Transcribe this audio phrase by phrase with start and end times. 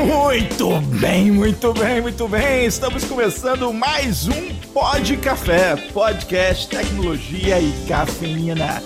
[0.00, 2.64] Muito bem, muito bem, muito bem.
[2.64, 8.82] Estamos começando mais um Pod Café, podcast, tecnologia e cafeína.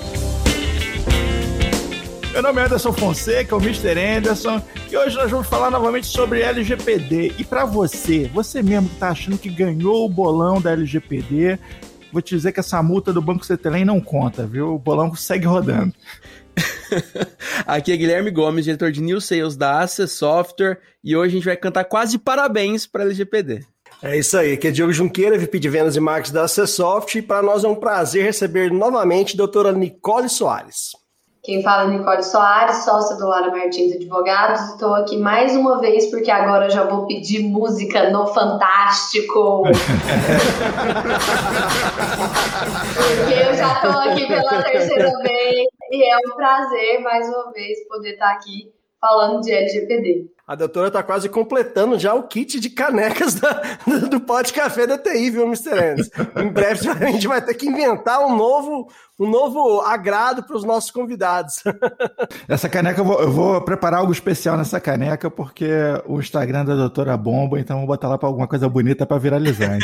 [2.33, 3.97] Meu nome é Anderson Fonseca, o Mr.
[3.97, 4.61] Anderson,
[4.91, 7.35] e hoje nós vamos falar novamente sobre LGPD.
[7.39, 11.61] E para você, você mesmo que tá achando que ganhou o bolão da LGPD,
[12.13, 14.75] vou te dizer que essa multa do Banco Cetelém não conta, viu?
[14.75, 15.95] O bolão segue rodando.
[17.67, 21.45] Aqui é Guilherme Gomes, diretor de New Sales da Access Software, e hoje a gente
[21.45, 23.65] vai cantar quase parabéns para a LGPD.
[24.03, 27.21] É isso aí, aqui é Diogo Junqueira, VP de Vendas e Marketing da Access Software,
[27.21, 30.93] e para nós é um prazer receber novamente a doutora Nicole Soares.
[31.45, 34.61] Quem fala é Nicole Soares, sócia do Lara Martins Advogados.
[34.71, 39.65] Estou aqui mais uma vez porque agora eu já vou pedir música no Fantástico.
[42.97, 47.87] porque eu já estou aqui pela terceira vez e é um prazer mais uma vez
[47.87, 50.34] poder estar aqui falando de LGPD.
[50.47, 53.63] A doutora está quase completando já o kit de canecas da,
[54.11, 55.71] do Pod Café da TI, viu, Mr.
[55.73, 56.11] Anderson?
[56.37, 58.87] Em breve a gente vai ter que inventar um novo,
[59.19, 61.65] um novo agrado para os nossos convidados.
[62.47, 65.67] Essa caneca, eu vou, eu vou, preparar algo especial nessa caneca, porque
[66.07, 69.79] o Instagram da doutora bomba, então vou botar lá para alguma coisa bonita para viralizar.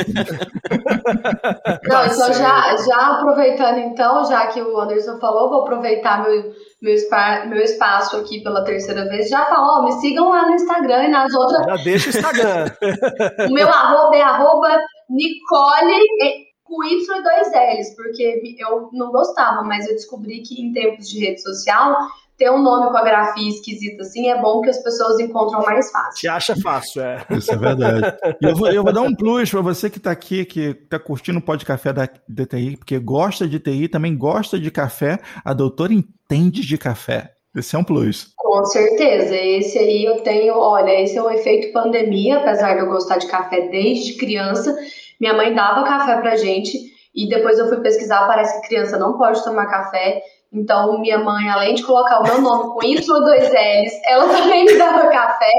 [1.89, 6.97] Não, então já, já aproveitando então, já que o Anderson falou, vou aproveitar meu meu,
[6.97, 11.09] spa, meu espaço aqui pela terceira vez, já falou, me sigam lá no Instagram e
[11.09, 11.67] nas outras.
[11.67, 12.65] Já deixa o Instagram.
[13.49, 19.63] o meu arroba é arroba Nicole com Y e dois L's, porque eu não gostava,
[19.65, 21.97] mas eu descobri que em tempos de rede social
[22.41, 25.91] ter um nome com a grafia esquisita assim é bom que as pessoas encontram mais
[25.91, 26.21] fácil.
[26.21, 27.27] Te acha fácil, é.
[27.31, 28.01] Isso é verdade.
[28.41, 30.99] E eu vou, eu vou dar um plus para você que está aqui, que está
[30.99, 35.19] curtindo o Pod Café da DTI, porque gosta de TI, também gosta de café.
[35.45, 37.35] A doutora entende de café.
[37.55, 38.33] Esse é um plus.
[38.37, 39.35] Com certeza.
[39.35, 43.27] Esse aí eu tenho, olha, esse é o efeito pandemia, apesar de eu gostar de
[43.27, 44.77] café desde criança.
[45.21, 46.79] Minha mãe dava café pra gente
[47.15, 50.23] e depois eu fui pesquisar, parece que criança não pode tomar café.
[50.53, 54.29] Então, minha mãe, além de colocar o meu nome com Y e dois L's, ela
[54.35, 55.53] também me dava café.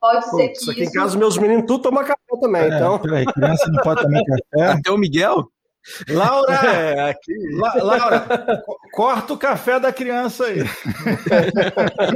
[0.00, 0.58] Pode ser que.
[0.58, 2.62] Isso aqui em casa, meus meninos, tudo toma café também.
[2.62, 2.98] É, então.
[2.98, 4.72] Peraí, criança não pode tomar café.
[4.72, 5.48] Até o Miguel?
[6.08, 7.32] Laura, é, aqui.
[7.52, 8.26] La, Laura,
[8.92, 10.60] corta o café da criança aí.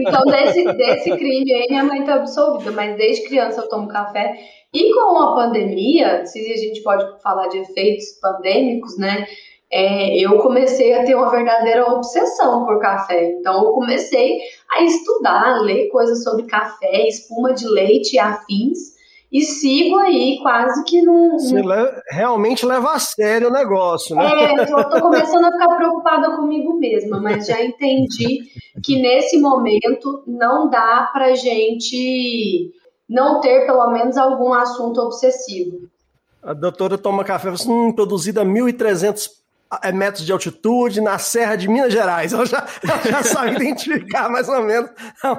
[0.01, 4.35] Então, desse, desse crime aí, minha mãe está absolvida, mas desde criança eu tomo café.
[4.73, 9.27] E com a pandemia, se a gente pode falar de efeitos pandêmicos, né?
[9.71, 13.33] é, eu comecei a ter uma verdadeira obsessão por café.
[13.33, 14.39] Então, eu comecei
[14.71, 18.97] a estudar, a ler coisas sobre café, espuma de leite e afins.
[19.31, 21.39] E sigo aí quase que não.
[21.39, 24.25] Você leva, realmente leva a sério o negócio, né?
[24.25, 28.45] É, eu tô começando a ficar preocupada comigo mesma, mas já entendi
[28.83, 32.73] que nesse momento não dá pra gente
[33.09, 35.89] não ter pelo menos algum assunto obsessivo.
[36.43, 39.48] A doutora toma café, hum, produzida 1.300 é,
[39.95, 42.33] metros de altitude na Serra de Minas Gerais.
[42.33, 44.91] Ela já, ela já sabe identificar mais ou menos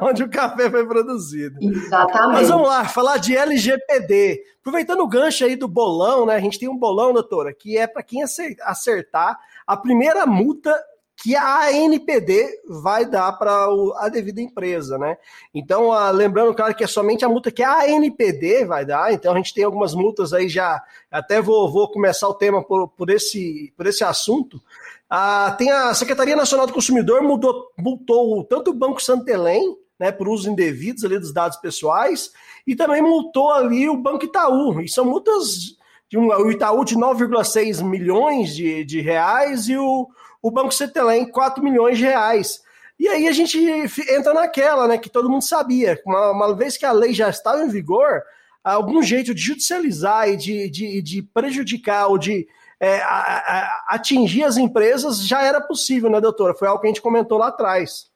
[0.01, 1.57] onde o café foi produzido.
[1.62, 2.34] Exatamente.
[2.34, 4.41] Mas vamos lá, falar de LGPD.
[4.59, 6.35] Aproveitando o gancho aí do bolão, né?
[6.35, 10.75] A gente tem um bolão, doutora, que é para quem acertar a primeira multa
[11.22, 15.18] que a ANPD vai dar para a devida empresa, né?
[15.53, 19.34] Então, a, lembrando, claro, que é somente a multa que a ANPD vai dar, então
[19.34, 20.81] a gente tem algumas multas aí já,
[21.12, 24.62] até vou, vou começar o tema por, por, esse, por esse assunto.
[25.09, 30.29] Ah, tem a Secretaria Nacional do Consumidor mudou, multou tanto o Banco Santelém, né, por
[30.29, 32.31] uso indevidos ali dos dados pessoais,
[32.66, 35.78] e também multou ali o Banco Itaú, e são multas
[36.08, 40.08] de um, o Itaú de 9,6 milhões de, de reais e o
[40.41, 42.61] o Banco Cetelém 4 milhões de reais.
[43.00, 43.58] E aí a gente
[44.09, 45.99] entra naquela, né, que todo mundo sabia.
[46.05, 48.23] Uma, uma vez que a lei já estava em vigor,
[48.64, 52.47] algum jeito de judicializar e de, de, de prejudicar ou de
[52.79, 56.53] é, a, a, atingir as empresas já era possível, né, doutora?
[56.53, 58.09] Foi algo que a gente comentou lá atrás.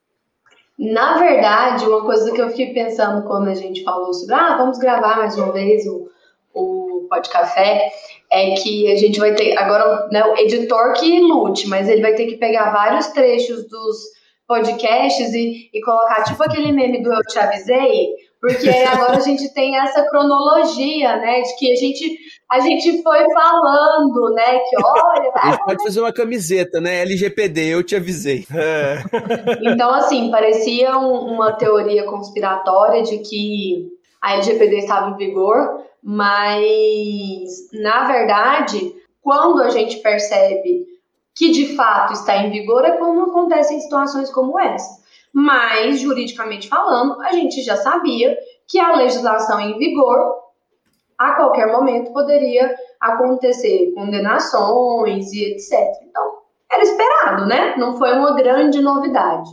[0.78, 4.80] Na verdade, uma coisa que eu fiquei pensando quando a gente falou sobre, ah, vamos
[4.80, 6.10] gravar mais uma vez o,
[6.54, 7.92] o Pode Café,
[8.34, 12.16] é que a gente vai ter agora né, o editor que lute, mas ele vai
[12.16, 13.98] ter que pegar vários trechos dos
[14.48, 18.10] podcasts e, e colocar tipo aquele meme do Eu Te Avisei,
[18.42, 22.18] porque agora a gente tem essa cronologia, né, de que a gente
[22.52, 25.52] a gente foi falando, né, que olha...
[25.52, 28.46] Gente pode fazer uma camiseta, né, LGPD, eu te avisei.
[28.54, 28.98] É.
[29.62, 33.88] Então, assim, parecia um, uma teoria conspiratória de que
[34.22, 40.86] a LGPD estava em vigor, mas na verdade, quando a gente percebe
[41.36, 45.02] que de fato está em vigor é quando acontecem situações como essa.
[45.34, 50.36] Mas, juridicamente falando, a gente já sabia que a legislação em vigor,
[51.18, 55.80] a qualquer momento, poderia acontecer condenações e etc.
[56.04, 56.38] Então,
[56.72, 57.76] era esperado, né?
[57.78, 59.50] Não foi uma grande novidade.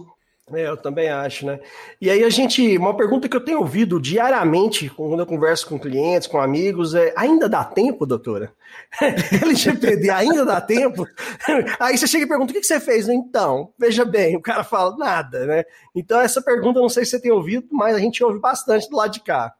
[0.52, 1.61] É, eu também acho, né?
[2.00, 5.79] E aí a gente, uma pergunta que eu tenho ouvido diariamente quando eu converso com
[5.79, 8.52] clientes, com amigos, é: ainda dá tempo, doutora?
[9.43, 11.06] LGPD ainda dá tempo?
[11.79, 13.08] Aí você chega e pergunta: o que você fez?
[13.08, 15.64] Então, veja bem, o cara fala nada, né?
[15.94, 18.97] Então essa pergunta, não sei se você tem ouvido, mas a gente ouve bastante do
[18.97, 19.55] lado de cá.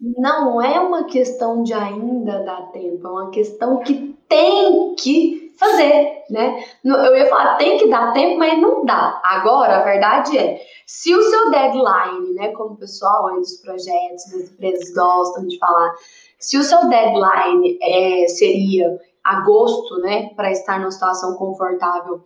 [0.00, 6.24] Não é uma questão de ainda dar tempo, é uma questão que tem que fazer,
[6.30, 6.64] né?
[6.84, 9.20] Eu ia falar, tem que dar tempo, mas não dá.
[9.24, 14.24] Agora, a verdade é, se o seu deadline, né, como o pessoal aí dos projetos,
[14.32, 15.94] das empresas gostam de falar,
[16.38, 22.24] se o seu deadline é, seria agosto, né, para estar numa situação confortável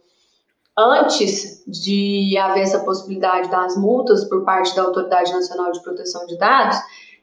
[0.76, 6.38] antes de haver essa possibilidade das multas por parte da Autoridade Nacional de Proteção de
[6.38, 6.78] Dados,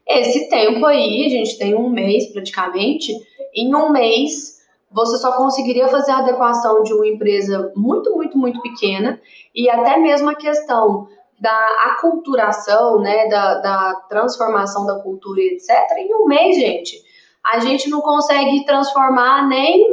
[0.08, 3.12] esse tempo aí, a gente tem um mês praticamente,
[3.54, 4.55] em um mês
[4.92, 9.20] você só conseguiria fazer a adequação de uma empresa muito, muito, muito pequena
[9.54, 11.08] e até mesmo a questão
[11.40, 15.70] da aculturação, né, da, da transformação da cultura, etc.
[15.98, 17.04] Em um mês, gente,
[17.44, 19.86] a gente não consegue transformar nem,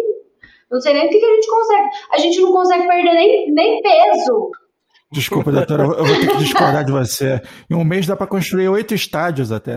[0.71, 3.83] não sei nem o que, a gente consegue, a gente não consegue perder nem, nem
[3.83, 4.51] peso
[5.13, 7.41] Desculpa, doutora, eu vou ter que discordar de você.
[7.71, 9.77] Em um mês dá para construir oito estádios até.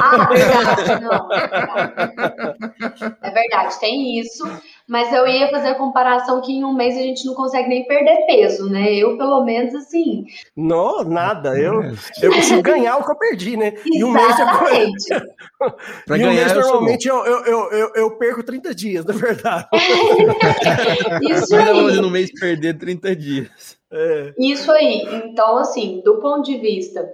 [0.00, 1.32] Ah, verdade, não.
[1.32, 3.16] É verdade.
[3.22, 4.44] é verdade, tem isso.
[4.88, 7.86] Mas eu ia fazer a comparação que em um mês a gente não consegue nem
[7.86, 8.92] perder peso, né?
[8.92, 10.24] Eu, pelo menos, assim.
[10.56, 11.56] Não, nada.
[11.56, 11.82] Eu,
[12.20, 13.74] eu consigo ganhar o que eu perdi, né?
[13.86, 14.44] E um mês é
[16.04, 19.66] Pra e um mês, normalmente, eu, eu, eu, eu, perco 30 dias, na verdade.
[21.30, 22.00] isso aí.
[22.00, 23.81] no mês perder 30 dias.
[23.92, 24.32] É.
[24.38, 25.02] Isso aí.
[25.24, 27.08] Então, assim, do ponto de vista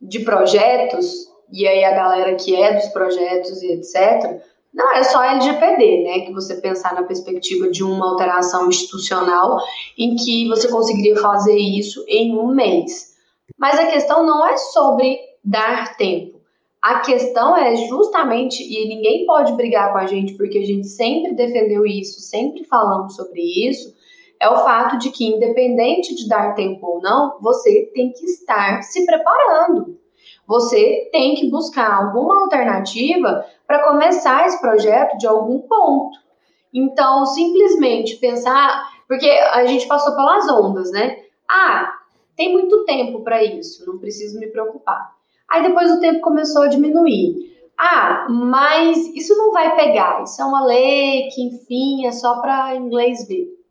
[0.00, 4.40] de projetos, e aí a galera que é dos projetos e etc.,
[4.72, 6.20] não é só LGPD, né?
[6.20, 9.58] Que você pensar na perspectiva de uma alteração institucional
[9.98, 13.12] em que você conseguiria fazer isso em um mês.
[13.58, 16.40] Mas a questão não é sobre dar tempo.
[16.80, 21.34] A questão é justamente, e ninguém pode brigar com a gente, porque a gente sempre
[21.34, 23.94] defendeu isso, sempre falamos sobre isso,
[24.42, 28.82] é o fato de que, independente de dar tempo ou não, você tem que estar
[28.82, 29.96] se preparando.
[30.48, 36.18] Você tem que buscar alguma alternativa para começar esse projeto de algum ponto.
[36.74, 41.18] Então, simplesmente pensar, porque a gente passou pelas ondas, né?
[41.48, 41.92] Ah,
[42.36, 45.12] tem muito tempo para isso, não preciso me preocupar.
[45.48, 47.52] Aí depois o tempo começou a diminuir.
[47.78, 52.74] Ah, mas isso não vai pegar, isso é uma lei que, enfim, é só para
[52.74, 53.61] inglês ver.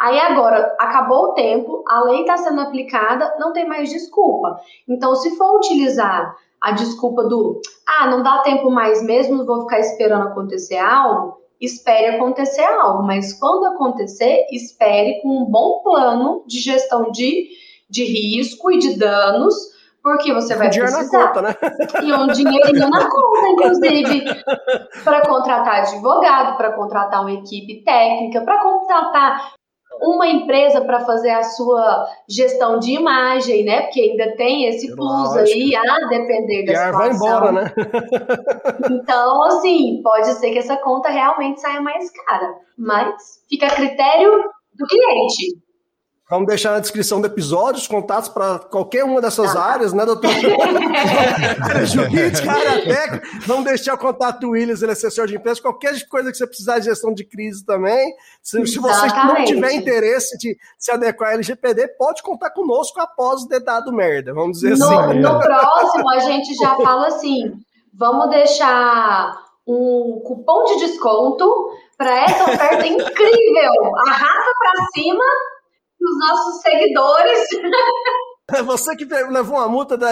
[0.00, 4.58] Aí agora, acabou o tempo, a lei está sendo aplicada, não tem mais desculpa.
[4.88, 9.78] Então, se for utilizar a desculpa do ah, não dá tempo mais mesmo, vou ficar
[9.78, 16.60] esperando acontecer algo, espere acontecer algo, mas quando acontecer, espere com um bom plano de
[16.60, 17.50] gestão de,
[17.88, 19.54] de risco e de danos,
[20.02, 21.18] porque você vai precisar.
[21.18, 21.54] Na conta, né?
[22.02, 24.24] E um dinheirinho na conta, inclusive,
[25.04, 29.59] para contratar advogado, para contratar uma equipe técnica, para contratar
[30.00, 33.82] uma empresa para fazer a sua gestão de imagem, né?
[33.82, 36.98] Porque ainda tem esse plus aí, a depender da situação.
[36.98, 37.74] vai embora, né?
[38.90, 43.14] então, assim, pode ser que essa conta realmente saia mais cara, mas
[43.48, 44.30] fica a critério
[44.74, 45.69] do cliente.
[46.30, 49.64] Vamos deixar na descrição do episódio os contatos para qualquer uma dessas ah.
[49.64, 50.30] áreas, né, doutor?
[51.92, 53.28] Jurídica, área técnica.
[53.48, 56.46] Vamos deixar o contato do Williams, ele é assessor de empresa, qualquer coisa que você
[56.46, 58.14] precisar de gestão de crise também.
[58.40, 63.42] Se, se você não tiver interesse de se adequar à LGPD, pode contar conosco após
[63.42, 65.18] o dado merda, vamos dizer no, assim.
[65.18, 67.54] No próximo, a gente já fala assim:
[67.92, 69.34] vamos deixar
[69.66, 73.72] um cupom de desconto para essa oferta incrível.
[74.06, 75.24] Arrasa para cima
[76.00, 77.48] os nossos seguidores.
[78.64, 80.10] Você que levou uma multa da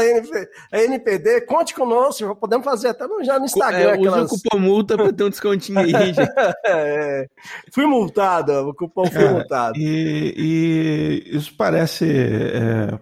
[0.73, 3.79] NPD, conte conosco, podemos fazer até já no Instagram.
[3.79, 4.31] É, aquelas...
[4.31, 6.21] Usa o cupom multa para ter um descontinho aí, gente.
[6.67, 7.27] é,
[7.73, 9.77] fui multado, o cupom foi é, multado.
[9.77, 12.99] E, e, isso parece é,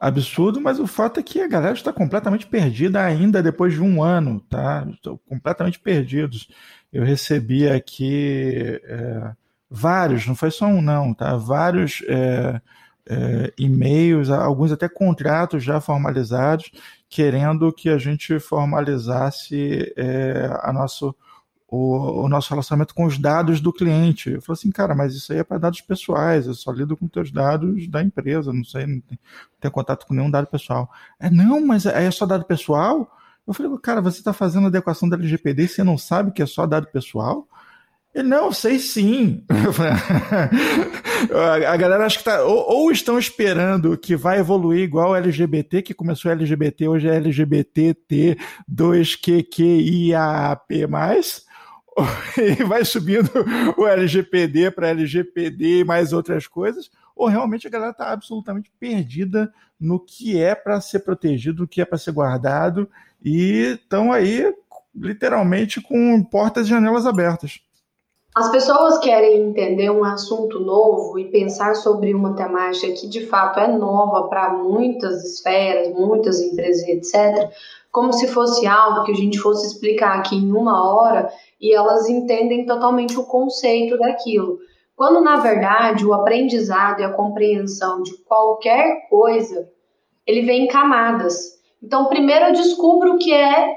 [0.00, 4.02] absurdo, mas o fato é que a galera está completamente perdida ainda depois de um
[4.02, 4.86] ano, tá?
[4.90, 6.48] Estão completamente perdidos.
[6.90, 9.32] Eu recebi aqui é,
[9.70, 11.36] vários, não foi só um não, tá?
[11.36, 12.60] Vários é,
[13.08, 16.70] é, e-mails, alguns até contratos já formalizados,
[17.08, 21.14] querendo que a gente formalizasse é, a nosso
[21.70, 24.30] o, o, nosso relacionamento com os dados do cliente.
[24.30, 27.06] Eu falei assim, cara, mas isso aí é para dados pessoais, eu só lido com
[27.06, 29.20] teus dados da empresa, não sei, não tenho,
[29.60, 30.90] tenho contato com nenhum dado pessoal.
[31.20, 33.14] É, não, mas aí é só dado pessoal?
[33.46, 36.46] Eu falei, cara, você está fazendo adequação da LGPD e você não sabe que é
[36.46, 37.46] só dado pessoal?
[38.18, 39.44] Ele, não, sei sim.
[41.68, 42.42] a galera acha que tá.
[42.42, 48.36] Ou, ou, estão esperando que vai evoluir igual LGBT, que começou LGBT, hoje é LGBTT
[48.68, 50.18] 2QQIAP+,
[52.60, 53.30] e vai subindo
[53.76, 59.52] o LGPD para LGPD e mais outras coisas, ou realmente a galera está absolutamente perdida
[59.78, 62.90] no que é para ser protegido, no que é para ser guardado,
[63.22, 64.52] e estão aí
[64.92, 67.60] literalmente com portas e janelas abertas.
[68.38, 73.58] As pessoas querem entender um assunto novo e pensar sobre uma temática que de fato
[73.58, 77.50] é nova para muitas esferas, muitas empresas, etc.,
[77.90, 81.28] como se fosse algo que a gente fosse explicar aqui em uma hora
[81.60, 84.60] e elas entendem totalmente o conceito daquilo.
[84.94, 89.68] Quando na verdade o aprendizado e a compreensão de qualquer coisa
[90.24, 91.58] ele vem em camadas.
[91.82, 93.74] Então, primeiro eu descubro o que é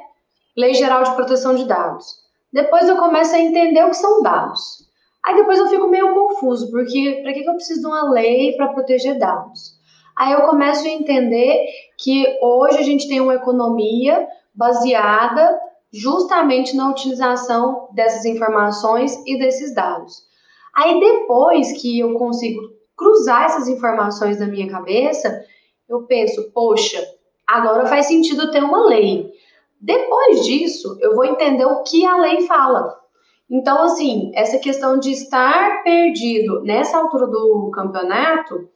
[0.56, 2.21] Lei Geral de Proteção de Dados.
[2.52, 4.90] Depois eu começo a entender o que são dados.
[5.24, 8.74] Aí depois eu fico meio confuso, porque para que eu preciso de uma lei para
[8.74, 9.80] proteger dados?
[10.18, 11.66] Aí eu começo a entender
[11.98, 15.60] que hoje a gente tem uma economia baseada
[15.92, 20.24] justamente na utilização dessas informações e desses dados.
[20.76, 22.62] Aí depois que eu consigo
[22.96, 25.44] cruzar essas informações na minha cabeça,
[25.90, 27.04] eu penso, poxa,
[27.48, 29.30] agora faz sentido ter uma lei.
[29.82, 32.96] Depois disso, eu vou entender o que a lei fala.
[33.50, 38.70] Então, assim, essa questão de estar perdido nessa altura do campeonato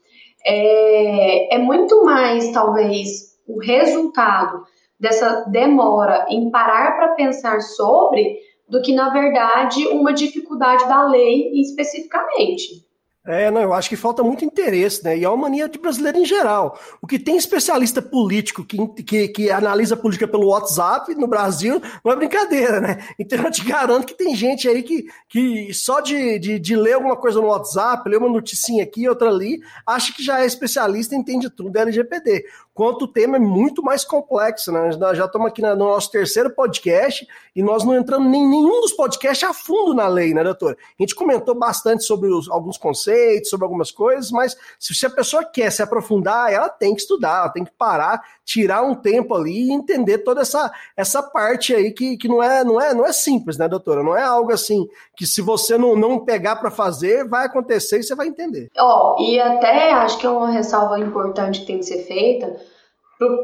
[0.45, 4.63] é, é muito mais, talvez, o resultado
[4.99, 11.51] dessa demora em parar para pensar sobre do que, na verdade, uma dificuldade da lei
[11.59, 12.85] especificamente.
[13.27, 15.17] É, não, eu acho que falta muito interesse, né?
[15.17, 16.79] E é uma mania de brasileiro em geral.
[17.01, 22.11] O que tem especialista político que, que, que analisa política pelo WhatsApp no Brasil não
[22.11, 23.03] é brincadeira, né?
[23.17, 26.93] Então eu te garanto que tem gente aí que, que só de, de, de ler
[26.93, 31.15] alguma coisa no WhatsApp, ler uma noticinha aqui, outra ali, acha que já é especialista
[31.15, 34.91] e entende tudo da LGPD quanto o tema é muito mais complexo, né?
[34.99, 38.91] Nós já estamos aqui no nosso terceiro podcast e nós não entramos em nenhum dos
[38.91, 40.77] podcasts a fundo na lei, né, doutor?
[40.77, 45.09] A gente comentou bastante sobre os, alguns conceitos, sobre algumas coisas, mas se, se a
[45.09, 49.33] pessoa quer se aprofundar, ela tem que estudar, ela tem que parar, tirar um tempo
[49.33, 53.05] ali e entender toda essa, essa parte aí que, que não, é, não, é, não
[53.05, 54.03] é simples, né, doutora?
[54.03, 58.03] Não é algo assim que se você não, não pegar para fazer, vai acontecer e
[58.03, 58.69] você vai entender.
[58.77, 62.55] Ó, oh, e até acho que é uma ressalva importante que tem que ser feita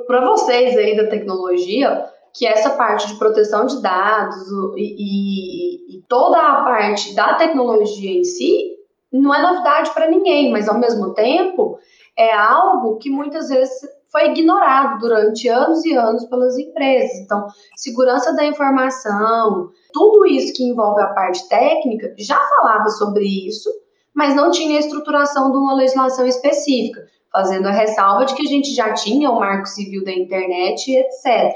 [0.07, 6.01] para vocês aí da tecnologia, que essa parte de proteção de dados e, e, e
[6.07, 8.80] toda a parte da tecnologia em si
[9.11, 11.77] não é novidade para ninguém, mas ao mesmo tempo
[12.17, 13.73] é algo que muitas vezes
[14.11, 17.17] foi ignorado durante anos e anos pelas empresas.
[17.19, 23.69] Então, segurança da informação, tudo isso que envolve a parte técnica, já falava sobre isso,
[24.13, 28.49] mas não tinha a estruturação de uma legislação específica, fazendo a ressalva de que a
[28.49, 31.53] gente já tinha o marco civil da internet, etc.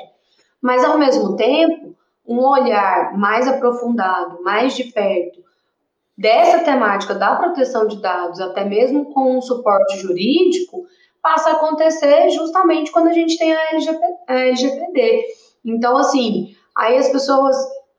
[0.62, 1.94] Mas, ao mesmo tempo,
[2.26, 5.44] um olhar mais aprofundado, mais de perto,
[6.18, 10.86] dessa temática da proteção de dados, até mesmo com um suporte jurídico,
[11.22, 15.26] passa a acontecer justamente quando a gente tem a, LGP, a LGPD.
[15.66, 17.56] Então, assim, aí as pessoas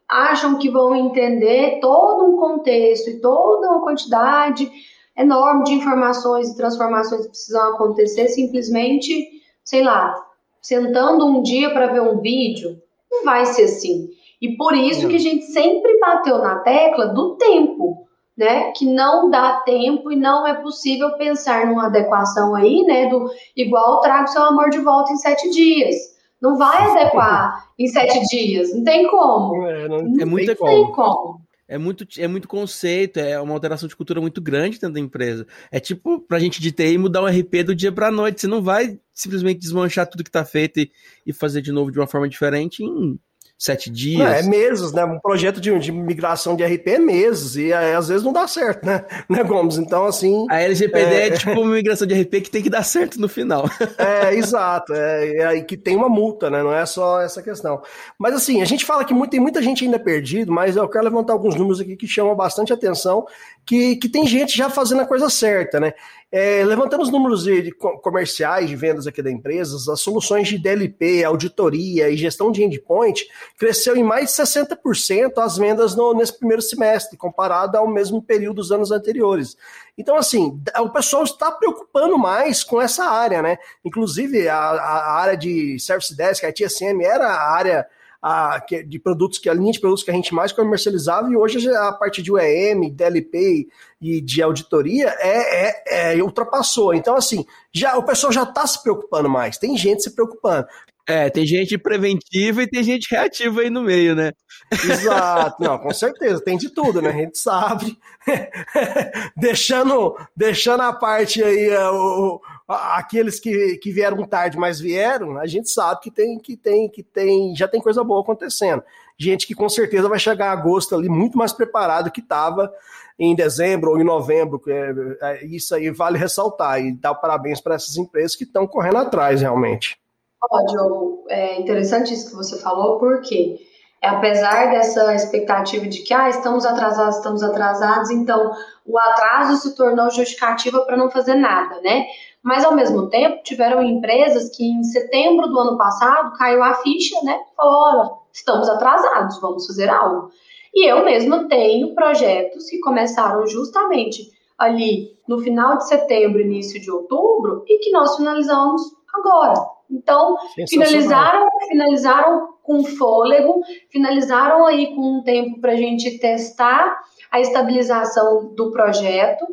[0.09, 4.71] acham que vão entender todo um contexto e toda uma quantidade
[5.17, 9.29] enorme de informações e transformações que precisam acontecer simplesmente,
[9.65, 10.15] sei lá,
[10.63, 12.81] sentando um dia para ver um vídeo.
[13.11, 14.09] Não vai ser assim.
[14.41, 18.06] E por isso que a gente sempre bateu na tecla do tempo
[18.37, 23.31] né, que não dá tempo e não é possível pensar numa adequação aí, né, do
[23.57, 25.97] igual trago seu amor de volta em sete dias.
[26.41, 29.67] Não vai adequar em sete dias, não tem como.
[29.67, 30.93] É, não, não é muito tem como.
[30.93, 31.47] como.
[31.69, 35.47] É muito, é muito conceito, é uma alteração de cultura muito grande dentro da empresa.
[35.69, 38.41] É tipo pra gente de TI mudar um RP do dia pra noite.
[38.41, 40.93] Você não vai simplesmente desmanchar tudo que tá feito e,
[41.27, 43.19] e fazer de novo de uma forma diferente em
[43.59, 44.19] sete dias.
[44.19, 45.05] Não, é meses, né?
[45.05, 48.47] Um projeto de, de migração de RP é meses, e aí, às vezes não dá
[48.47, 49.05] certo, né?
[49.29, 49.79] né, Gomes?
[49.79, 50.47] Então, assim.
[50.51, 53.29] A LGPD é, é tipo uma migração de RP que tem que dar certo no
[53.29, 53.69] final.
[53.99, 54.93] É, exato.
[54.93, 56.63] É, é, que tem uma multa, né?
[56.63, 57.83] Não é só essa questão.
[58.19, 61.05] Mas assim, a gente fala que muito, tem muita gente ainda perdido, mas eu quero
[61.05, 63.27] levantar alguns números aqui que chamam bastante atenção,
[63.67, 65.93] que, que tem gente já fazendo a coisa certa, né?
[66.31, 70.59] É, levantando os números de, de, comerciais de vendas aqui da empresa, as soluções de
[70.59, 73.27] DLP, auditoria e gestão de endpoint
[73.59, 78.57] cresceu em mais de 60% as vendas no, nesse primeiro semestre, comparado ao mesmo período
[78.57, 79.57] dos anos anteriores.
[79.99, 83.59] Então, assim, o pessoal está preocupando mais com essa área, né?
[83.85, 87.87] Inclusive, a, a área de Service Desk, a ITSM, era a área
[88.23, 91.69] a, de produtos que a linha de produtos que a gente mais comercializava e hoje
[91.69, 93.69] a parte de UEM, DLP
[94.01, 96.95] e de auditoria é, é, é ultrapassou.
[96.95, 99.59] Então assim, já o pessoal já está se preocupando mais.
[99.59, 100.67] Tem gente se preocupando.
[101.09, 104.33] É, tem gente preventiva e tem gente reativa aí no meio, né?
[104.73, 107.11] Exato, não, com certeza, tem de tudo, né?
[107.11, 107.97] A gente sabe.
[109.37, 115.47] deixando, deixando a parte aí é, o, aqueles que, que vieram tarde, mas vieram, a
[115.47, 118.83] gente sabe que tem, que tem, que tem, já tem coisa boa acontecendo.
[119.19, 122.73] Gente que com certeza vai chegar a agosto ali muito mais preparado que estava
[123.19, 124.61] em dezembro ou em novembro.
[124.67, 128.99] É, é, isso aí vale ressaltar e dar parabéns para essas empresas que estão correndo
[128.99, 129.99] atrás realmente.
[130.43, 133.59] Ó, Diogo, é interessante isso que você falou, porque
[134.03, 138.53] apesar dessa expectativa de que ah, estamos atrasados, estamos atrasados, então
[138.85, 142.07] o atraso se tornou justificativa para não fazer nada, né?
[142.47, 147.21] Mas, ao mesmo tempo, tiveram empresas que em setembro do ano passado caiu a ficha,
[147.25, 147.41] né?
[147.57, 150.31] Falou: olha, estamos atrasados, vamos fazer algo.
[150.73, 156.89] E eu mesma tenho projetos que começaram justamente ali no final de setembro, início de
[156.89, 158.81] outubro, e que nós finalizamos
[159.13, 159.55] agora.
[159.91, 160.37] Então,
[160.69, 163.61] finalizaram, finalizaram com fôlego,
[163.91, 166.97] finalizaram aí com um tempo para a gente testar
[167.29, 169.45] a estabilização do projeto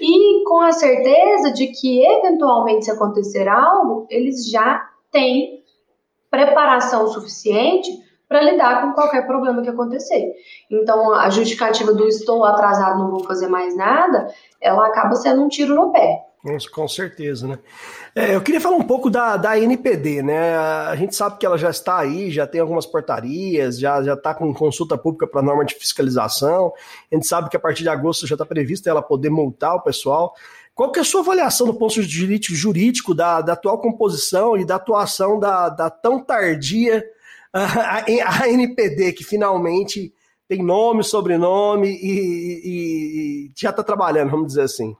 [0.00, 5.62] e com a certeza de que, eventualmente, se acontecer algo, eles já têm
[6.30, 7.90] preparação suficiente
[8.28, 10.32] para lidar com qualquer problema que acontecer.
[10.70, 15.48] Então, a justificativa do estou atrasado, não vou fazer mais nada, ela acaba sendo um
[15.48, 16.31] tiro no pé.
[16.72, 17.58] Com certeza, né?
[18.16, 20.56] É, eu queria falar um pouco da, da NPD, né?
[20.56, 24.34] A gente sabe que ela já está aí, já tem algumas portarias, já já está
[24.34, 26.72] com consulta pública para norma de fiscalização.
[27.10, 29.82] A gente sabe que a partir de agosto já está prevista ela poder multar o
[29.82, 30.34] pessoal.
[30.74, 34.56] Qual que é a sua avaliação do ponto de jurídico, jurídico da, da atual composição
[34.56, 37.04] e da atuação da, da tão tardia
[37.54, 40.12] a, a, NPD, que finalmente
[40.48, 44.96] tem nome, sobrenome e, e, e já está trabalhando, vamos dizer assim?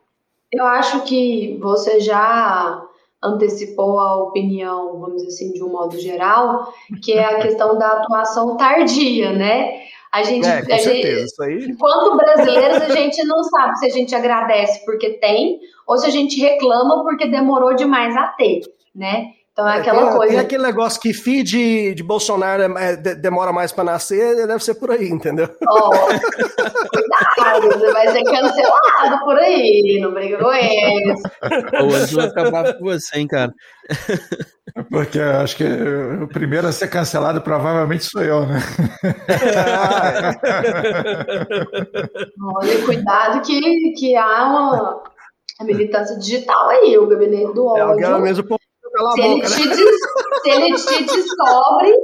[0.53, 2.83] Eu acho que você já
[3.23, 7.88] antecipou a opinião, vamos dizer assim, de um modo geral, que é a questão da
[7.88, 9.81] atuação tardia, né?
[10.12, 11.65] A gente, é, com a certeza, gente, isso aí.
[11.71, 16.11] Enquanto brasileiros, a gente não sabe se a gente agradece porque tem ou se a
[16.11, 18.61] gente reclama porque demorou demais a ter,
[18.95, 19.31] né?
[19.53, 20.33] Então é, é aquela tem, coisa.
[20.33, 24.65] Tem aquele negócio que feed de, de Bolsonaro é, de, demora mais para nascer, deve
[24.65, 25.47] ser por aí, entendeu?
[25.69, 25.91] Ó,
[26.88, 31.21] cuidado, você vai ser cancelado por aí, não briga com eles.
[31.83, 33.53] O Anjo vai ficar bravo com você, hein, cara.
[34.91, 38.59] Porque eu acho que o primeiro a ser cancelado provavelmente sou eu, né?
[42.57, 43.61] Olha, cuidado que,
[43.99, 45.03] que há uma
[45.61, 48.07] militância digital aí, o gabinete do é, ódio.
[48.07, 48.45] É, mesmo
[49.11, 49.75] se, ele boca, te né?
[50.43, 51.95] se ele te descobre,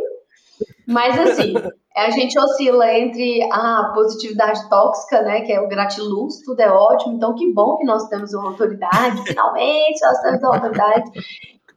[0.86, 1.54] mas assim,
[1.96, 7.14] a gente oscila entre a positividade tóxica, né, que é o gratiluz, tudo é ótimo,
[7.14, 11.10] então que bom que nós temos uma autoridade, finalmente nós temos uma autoridade,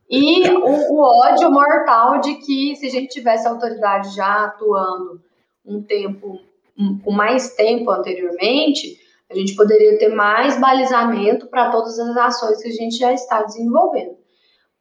[0.10, 5.22] e o, o ódio mortal de que se a gente tivesse autoridade já atuando
[5.66, 6.38] um tempo,
[6.78, 8.98] um, com mais tempo anteriormente,
[9.30, 13.42] a gente poderia ter mais balizamento para todas as ações que a gente já está
[13.44, 14.18] desenvolvendo.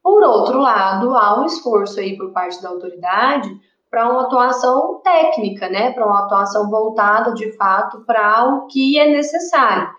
[0.03, 3.49] Por outro lado, há um esforço aí por parte da autoridade
[3.89, 9.11] para uma atuação técnica, né, para uma atuação voltada de fato para o que é
[9.11, 9.89] necessário.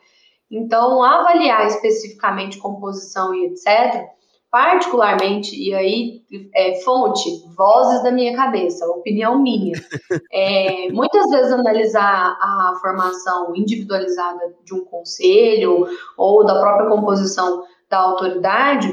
[0.50, 4.06] Então, avaliar especificamente composição e etc.,
[4.50, 6.22] particularmente, e aí
[6.54, 9.72] é, fonte, vozes da minha cabeça, opinião minha,
[10.30, 15.86] é, muitas vezes analisar a formação individualizada de um conselho
[16.18, 18.88] ou da própria composição da autoridade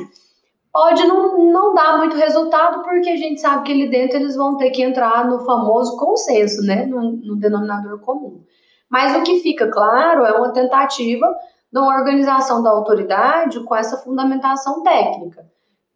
[0.80, 4.56] pode não, não dar muito resultado, porque a gente sabe que ali dentro eles vão
[4.56, 6.86] ter que entrar no famoso consenso, né?
[6.86, 8.42] No, no denominador comum.
[8.90, 11.28] Mas o que fica claro é uma tentativa
[11.70, 15.46] de uma organização da autoridade com essa fundamentação técnica,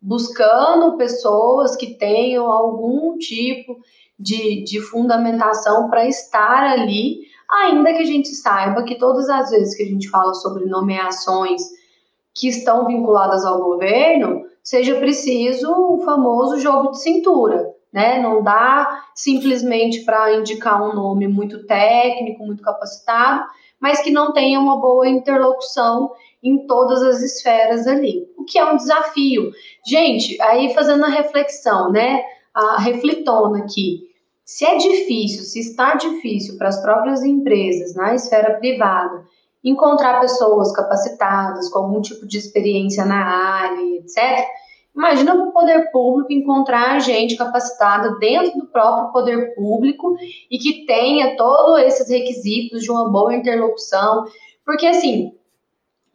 [0.01, 3.77] buscando pessoas que tenham algum tipo
[4.19, 9.77] de, de fundamentação para estar ali, ainda que a gente saiba que todas as vezes
[9.77, 11.61] que a gente fala sobre nomeações
[12.35, 18.19] que estão vinculadas ao governo, seja preciso o famoso jogo de cintura, né?
[18.19, 23.45] Não dá simplesmente para indicar um nome muito técnico, muito capacitado,
[23.79, 28.65] mas que não tenha uma boa interlocução em todas as esferas ali, o que é
[28.65, 29.51] um desafio.
[29.85, 32.23] Gente, aí fazendo a reflexão, né,
[32.53, 34.09] a reflitona aqui,
[34.45, 39.25] se é difícil, se está difícil para as próprias empresas na esfera privada
[39.63, 44.45] encontrar pessoas capacitadas com algum tipo de experiência na área, etc.
[44.95, 50.15] Imagina o poder público encontrar gente capacitada dentro do próprio poder público
[50.51, 54.25] e que tenha todos esses requisitos de uma boa interlocução,
[54.63, 55.33] porque assim,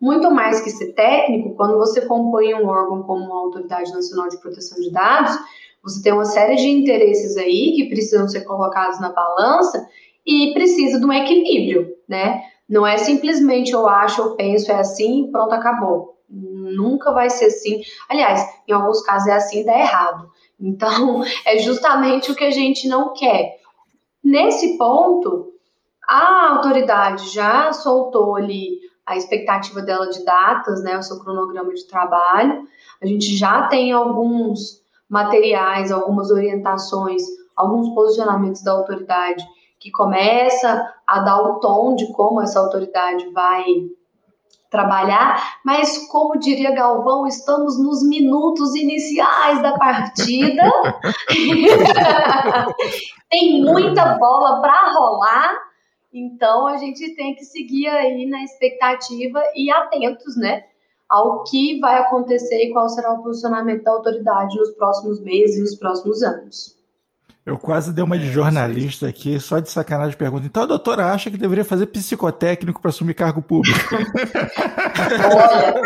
[0.01, 4.39] muito mais que ser técnico, quando você compõe um órgão como a Autoridade Nacional de
[4.41, 5.37] Proteção de Dados,
[5.83, 9.89] você tem uma série de interesses aí que precisam ser colocados na balança
[10.25, 12.43] e precisa de um equilíbrio, né?
[12.69, 16.19] Não é simplesmente eu acho, eu penso, é assim, pronto, acabou.
[16.29, 17.81] Nunca vai ser assim.
[18.09, 20.29] Aliás, em alguns casos é assim e dá errado.
[20.61, 23.57] Então, é justamente o que a gente não quer.
[24.23, 25.53] Nesse ponto,
[26.07, 31.87] a autoridade já soltou ali a expectativa dela de datas, né, o seu cronograma de
[31.87, 32.69] trabalho.
[33.01, 37.23] A gente já tem alguns materiais, algumas orientações,
[37.57, 39.43] alguns posicionamentos da autoridade
[39.79, 43.65] que começa a dar o tom de como essa autoridade vai
[44.71, 50.63] trabalhar, mas como diria Galvão, estamos nos minutos iniciais da partida.
[53.31, 55.57] tem muita bola para rolar,
[56.13, 60.65] então a gente tem que seguir aí na expectativa e atentos, né,
[61.09, 65.77] ao que vai acontecer e qual será o posicionamento da autoridade nos próximos meses, nos
[65.77, 66.78] próximos anos.
[67.49, 70.45] Eu quase dei uma de é, jornalista aqui, só de sacanagem pergunta.
[70.45, 73.79] Então a doutora acha que deveria fazer psicotécnico para assumir cargo público?
[75.35, 75.81] Olha,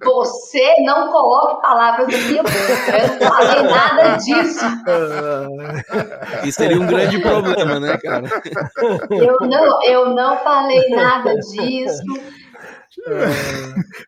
[0.00, 2.54] você não coloque palavras na minha boca.
[3.02, 4.64] Eu não falei nada disso.
[6.44, 8.28] Isso seria um grande problema, né, cara?
[9.10, 12.04] Eu não, eu não falei nada disso.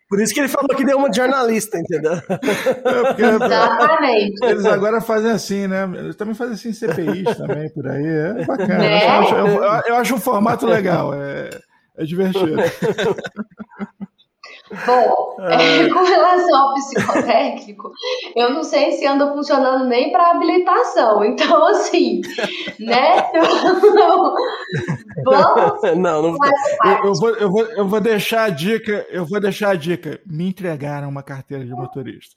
[0.08, 2.12] Por isso que ele falou que deu uma jornalista, entendeu?
[2.12, 4.44] É Exatamente.
[4.44, 5.90] Eles agora fazem assim, né?
[5.96, 8.06] Eles também fazem assim CPIs também por aí.
[8.06, 8.84] É bacana.
[8.84, 9.04] É.
[9.04, 11.14] Eu, acho, eu, eu, acho, um formato legal.
[11.14, 11.50] É,
[11.96, 12.56] é divertido.
[14.86, 17.90] Bom, é, com relação ao psicotécnico,
[18.34, 21.24] eu não sei se anda funcionando nem para habilitação.
[21.24, 22.20] Então, assim,
[22.78, 23.30] né?
[25.24, 25.80] Vamos.
[25.96, 26.36] Não, não.
[26.84, 29.06] Eu, eu, vou, eu, vou, eu vou deixar a dica.
[29.10, 30.20] Eu vou deixar a dica.
[30.26, 32.36] Me entregaram uma carteira de motorista.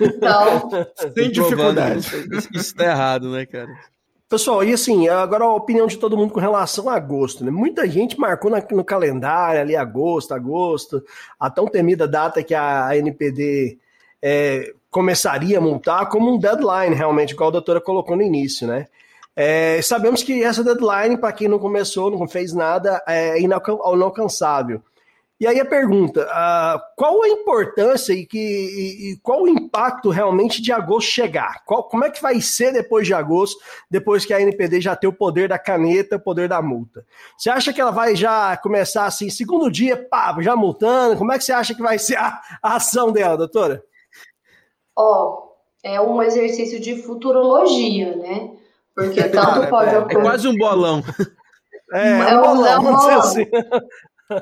[0.00, 0.70] Então.
[1.14, 1.98] Sem dificuldade.
[1.98, 3.70] Isso está errado, né, cara?
[4.34, 7.52] Pessoal, e assim, agora a opinião de todo mundo com relação a agosto, né?
[7.52, 11.04] Muita gente marcou no calendário ali agosto, agosto,
[11.38, 13.78] a tão temida data que a NPD
[14.20, 18.88] é, começaria a multar como um deadline, realmente, igual a doutora colocou no início, né?
[19.36, 24.82] É, sabemos que essa deadline, para quem não começou, não fez nada, é inalcançável.
[25.40, 30.10] E aí a pergunta: uh, qual a importância e, que, e, e, qual o impacto
[30.10, 31.62] realmente de agosto chegar?
[31.64, 33.58] Qual, como é que vai ser depois de agosto,
[33.90, 37.04] depois que a NPD já tem o poder da caneta, o poder da multa?
[37.36, 41.16] Você acha que ela vai já começar assim, segundo dia, pá, já multando?
[41.16, 43.82] Como é que você acha que vai ser a, a ação dela, doutora?
[44.96, 48.52] Ó, oh, é um exercício de futurologia, né?
[48.94, 51.02] Porque tanto pode é, é, quase um bolão.
[51.92, 53.18] É, é um bolão, é um bolão.
[53.18, 53.46] Assim.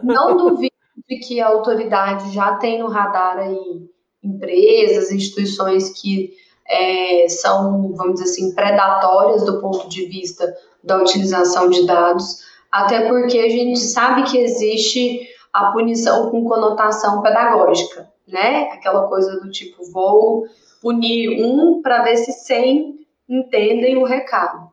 [0.03, 0.72] Não duvido
[1.09, 3.91] de que a autoridade já tem no radar aí
[4.23, 6.33] empresas, instituições que
[6.69, 13.09] é, são, vamos dizer assim, predatórias do ponto de vista da utilização de dados, até
[13.09, 18.71] porque a gente sabe que existe a punição com conotação pedagógica, né?
[18.73, 20.47] Aquela coisa do tipo, vou
[20.81, 24.71] punir um para ver se 100 entendem o recado.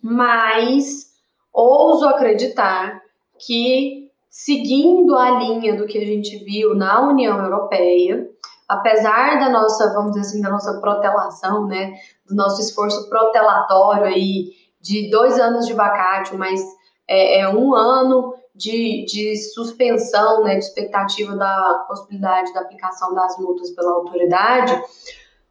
[0.00, 1.12] Mas
[1.52, 3.02] ouso acreditar
[3.38, 4.05] que
[4.36, 8.28] seguindo a linha do que a gente viu na União Europeia,
[8.68, 11.94] apesar da nossa, vamos dizer assim, da nossa protelação, né,
[12.28, 16.60] do nosso esforço protelatório aí de dois anos de vacátio, mas
[17.08, 23.38] é, é um ano de, de suspensão, né, de expectativa da possibilidade da aplicação das
[23.38, 24.78] multas pela autoridade,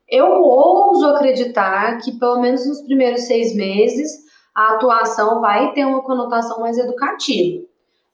[0.08, 4.12] eu ouso acreditar que pelo menos nos primeiros seis meses
[4.54, 7.66] a atuação vai ter uma conotação mais educativa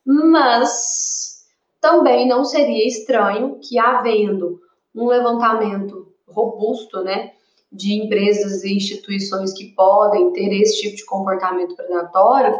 [0.05, 1.45] mas
[1.79, 4.59] também não seria estranho que, havendo
[4.95, 7.33] um levantamento robusto, né,
[7.71, 12.59] de empresas e instituições que podem ter esse tipo de comportamento predatório,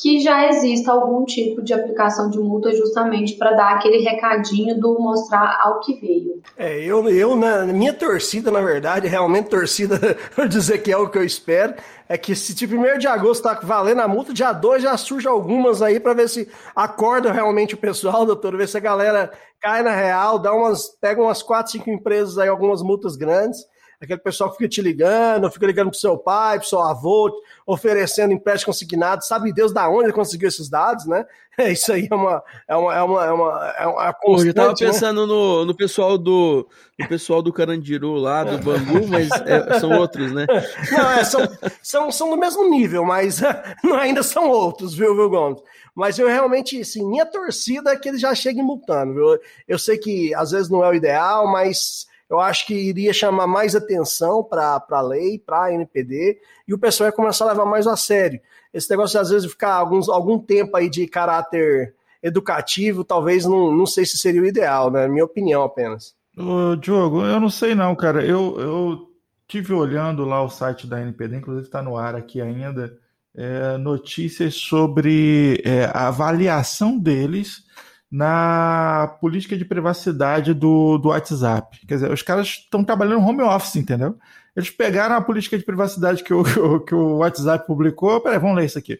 [0.00, 4.98] que já exista algum tipo de aplicação de multa justamente para dar aquele recadinho do
[4.98, 6.40] mostrar ao que veio.
[6.56, 9.98] É, eu, eu na minha torcida, na verdade, realmente torcida,
[10.34, 11.74] por dizer que é o que eu espero,
[12.08, 15.28] é que se de 1 de agosto tá valendo a multa, dia 2 já surge
[15.28, 19.82] algumas aí para ver se acorda realmente o pessoal, doutor, ver se a galera cai
[19.82, 23.60] na real, dá umas, pega umas 4, 5 empresas aí, algumas multas grandes
[24.00, 27.30] aquele pessoal que fica te ligando, fica ligando pro seu pai, pro seu avô,
[27.66, 31.26] oferecendo empréstimo consignado, sabe Deus da onde ele conseguiu esses dados, né?
[31.58, 34.54] É, isso aí é uma é uma é uma é uma, é uma constante, Eu
[34.54, 34.74] tava né?
[34.78, 35.26] pensando né?
[35.26, 36.66] no, no pessoal do
[36.98, 40.46] no pessoal do Carandiru lá, do Bangu, mas é, são outros, né?
[40.90, 41.40] Não, é, são,
[41.82, 43.42] são, são do mesmo nível, mas
[44.00, 45.60] ainda são outros, viu, viu, Gomes?
[45.94, 49.38] Mas eu realmente, assim, minha torcida é que ele já chegue multando, viu?
[49.68, 53.48] Eu sei que às vezes não é o ideal, mas eu acho que iria chamar
[53.48, 57.66] mais atenção para a lei, para a NPD, e o pessoal ia começar a levar
[57.66, 58.40] mais a sério.
[58.72, 63.84] Esse negócio, às vezes, ficar alguns, algum tempo aí de caráter educativo, talvez não, não
[63.84, 65.08] sei se seria o ideal, né?
[65.08, 66.14] Minha opinião apenas.
[66.38, 68.24] Ô, Diogo, eu não sei não, cara.
[68.24, 69.10] Eu, eu
[69.48, 72.96] tive olhando lá o site da NPD, inclusive está no ar aqui ainda,
[73.34, 77.64] é, notícias sobre é, a avaliação deles
[78.10, 81.86] na política de privacidade do, do WhatsApp.
[81.86, 84.16] Quer dizer, os caras estão trabalhando home office, entendeu?
[84.56, 88.64] Eles pegaram a política de privacidade que o, que o WhatsApp publicou, peraí, vamos ler
[88.64, 88.98] isso aqui.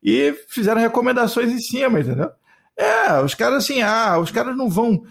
[0.00, 2.30] E fizeram recomendações em cima, entendeu?
[2.76, 5.02] É, os caras assim, ah, os caras não vão,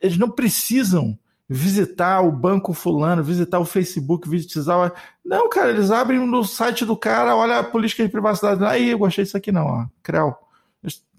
[0.00, 1.16] eles não precisam
[1.48, 4.92] visitar o banco fulano, visitar o Facebook, visitar o...
[5.24, 8.98] Não, cara, eles abrem no site do cara, olha a política de privacidade, aí, eu
[8.98, 10.34] gostei disso aqui não, ó, Creu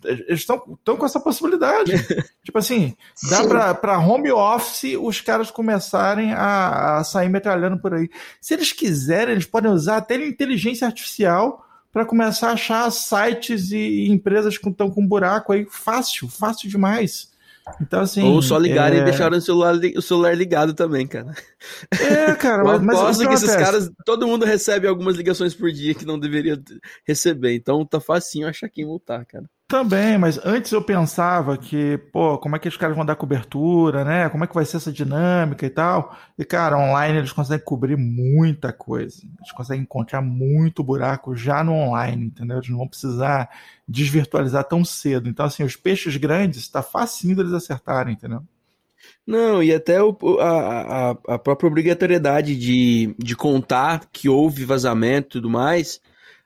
[0.03, 0.59] eles estão
[0.97, 1.91] com essa possibilidade.
[2.43, 2.95] tipo assim,
[3.29, 8.09] dá para home office os caras começarem a, a, sair metralhando por aí.
[8.41, 14.07] Se eles quiserem, eles podem usar até inteligência artificial para começar a achar sites e,
[14.09, 17.31] empresas que estão com buraco aí fácil, fácil demais.
[17.81, 18.23] Então, assim.
[18.23, 19.01] Ou só ligarem é...
[19.01, 21.33] e deixarem o celular, o celular ligado também, cara.
[21.91, 22.81] É, cara, mas.
[22.81, 23.91] mas aposto que esses caras.
[24.05, 26.61] Todo mundo recebe algumas ligações por dia que não deveria
[27.07, 27.55] receber.
[27.55, 29.45] Então tá facinho achar quem multar, cara.
[29.67, 34.03] Também, mas antes eu pensava que, pô, como é que os caras vão dar cobertura,
[34.05, 34.29] né?
[34.29, 36.15] Como é que vai ser essa dinâmica e tal?
[36.37, 39.23] E, cara, online eles conseguem cobrir muita coisa.
[39.39, 42.57] Eles conseguem encontrar muito buraco já no online, entendeu?
[42.57, 43.49] Eles não vão precisar
[43.87, 45.27] desvirtualizar tão cedo.
[45.27, 48.43] Então, assim, os peixes grandes, tá facinho deles acertarem, entendeu?
[49.25, 55.29] Não, e até o, a, a, a própria obrigatoriedade de, de contar que houve vazamento
[55.29, 55.99] e tudo mais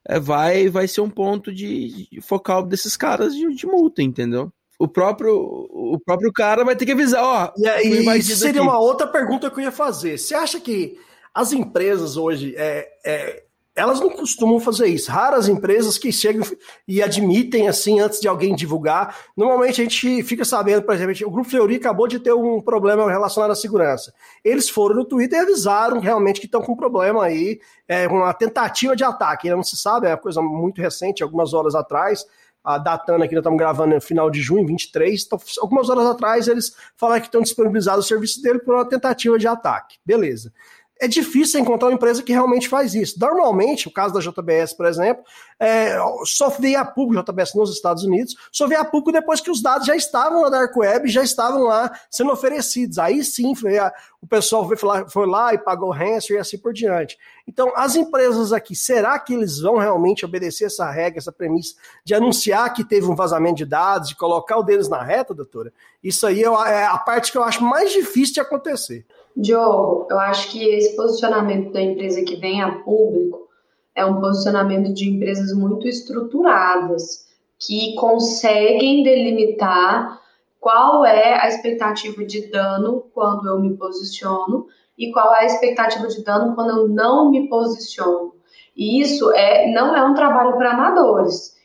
[0.07, 4.51] é, vai, vai ser um ponto de, de focal desses caras de, de, multa, entendeu?
[4.79, 7.51] O próprio, o próprio cara vai ter que avisar, ó.
[7.57, 8.69] E aí, isso seria aqui.
[8.69, 10.17] uma outra pergunta que eu ia fazer.
[10.17, 10.97] Você acha que
[11.33, 13.43] as empresas hoje é, é
[13.77, 15.11] elas não costumam fazer isso.
[15.11, 16.43] Raras empresas que chegam
[16.87, 19.15] e admitem assim antes de alguém divulgar.
[19.37, 23.09] Normalmente a gente fica sabendo, por exemplo, o Grupo Fleury acabou de ter um problema
[23.09, 24.11] relacionado à segurança.
[24.43, 28.33] Eles foram no Twitter e avisaram realmente que estão com um problema aí, é uma
[28.33, 29.47] tentativa de ataque.
[29.47, 32.25] Não se sabe, é uma coisa muito recente, algumas horas atrás.
[32.63, 35.23] A datando aqui, nós estamos gravando no final de junho, 23.
[35.23, 39.37] Então, algumas horas atrás, eles falaram que estão disponibilizados o serviço dele por uma tentativa
[39.37, 39.97] de ataque.
[40.03, 40.51] Beleza
[40.99, 43.19] é difícil encontrar uma empresa que realmente faz isso.
[43.19, 45.23] Normalmente, o caso da JBS, por exemplo,
[45.59, 49.51] é, só veio a público, JBS nos Estados Unidos, só veio a público depois que
[49.51, 52.97] os dados já estavam na Dark Web, já estavam lá sendo oferecidos.
[52.97, 56.73] Aí sim, a, o pessoal foi lá, foi lá e pagou ransom e assim por
[56.73, 57.17] diante.
[57.47, 62.13] Então, as empresas aqui, será que eles vão realmente obedecer essa regra, essa premissa de
[62.13, 65.71] anunciar que teve um vazamento de dados, de colocar o deles na reta, doutora?
[66.03, 69.05] Isso aí é a parte que eu acho mais difícil de acontecer.
[69.39, 73.47] Diogo, eu acho que esse posicionamento da empresa que vem a público
[73.93, 77.27] é um posicionamento de empresas muito estruturadas,
[77.59, 80.19] que conseguem delimitar
[80.59, 84.65] qual é a expectativa de dano quando eu me posiciono
[84.97, 88.33] e qual é a expectativa de dano quando eu não me posiciono.
[88.75, 91.56] E isso é, não é um trabalho para amadores.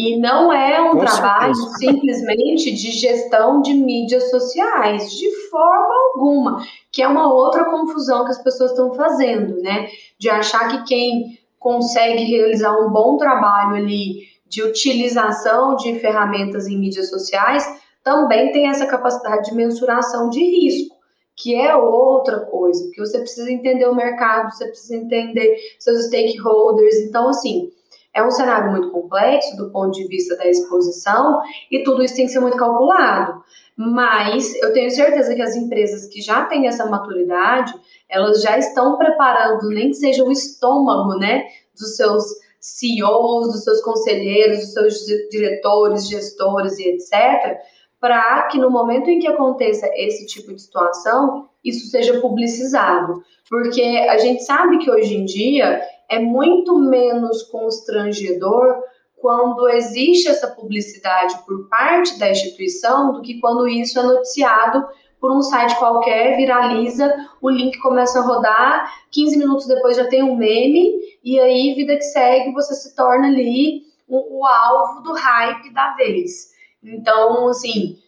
[0.00, 1.76] E não é um Com trabalho certeza.
[1.78, 8.30] simplesmente de gestão de mídias sociais, de forma alguma, que é uma outra confusão que
[8.30, 9.88] as pessoas estão fazendo, né?
[10.16, 16.78] De achar que quem consegue realizar um bom trabalho ali de utilização de ferramentas em
[16.78, 17.66] mídias sociais
[18.04, 20.94] também tem essa capacidade de mensuração de risco,
[21.36, 26.94] que é outra coisa, porque você precisa entender o mercado, você precisa entender seus stakeholders,
[26.98, 27.72] então assim,
[28.18, 32.26] é um cenário muito complexo do ponto de vista da exposição e tudo isso tem
[32.26, 33.42] que ser muito calculado.
[33.76, 37.72] Mas eu tenho certeza que as empresas que já têm essa maturidade,
[38.08, 41.44] elas já estão preparando, nem que seja o estômago, né,
[41.78, 42.24] dos seus
[42.60, 44.94] CEOs, dos seus conselheiros, dos seus
[45.30, 47.56] diretores, gestores e etc.,
[48.00, 53.22] para que no momento em que aconteça esse tipo de situação, isso seja publicizado.
[53.48, 58.82] Porque a gente sabe que hoje em dia é muito menos constrangedor
[59.16, 64.86] quando existe essa publicidade por parte da instituição do que quando isso é noticiado
[65.20, 70.22] por um site qualquer, viraliza, o link começa a rodar, 15 minutos depois já tem
[70.22, 70.92] um meme,
[71.24, 75.94] e aí, vida que segue, você se torna ali o, o alvo do hype da
[75.94, 76.52] vez.
[76.82, 77.98] Então, assim,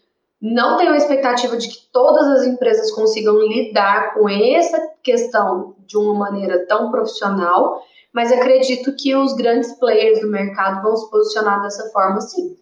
[0.40, 5.98] não tenho a expectativa de que todas as empresas consigam lidar com essa questão de
[5.98, 7.82] uma maneira tão profissional,
[8.14, 12.56] mas acredito que os grandes players do mercado vão se posicionar dessa forma sim.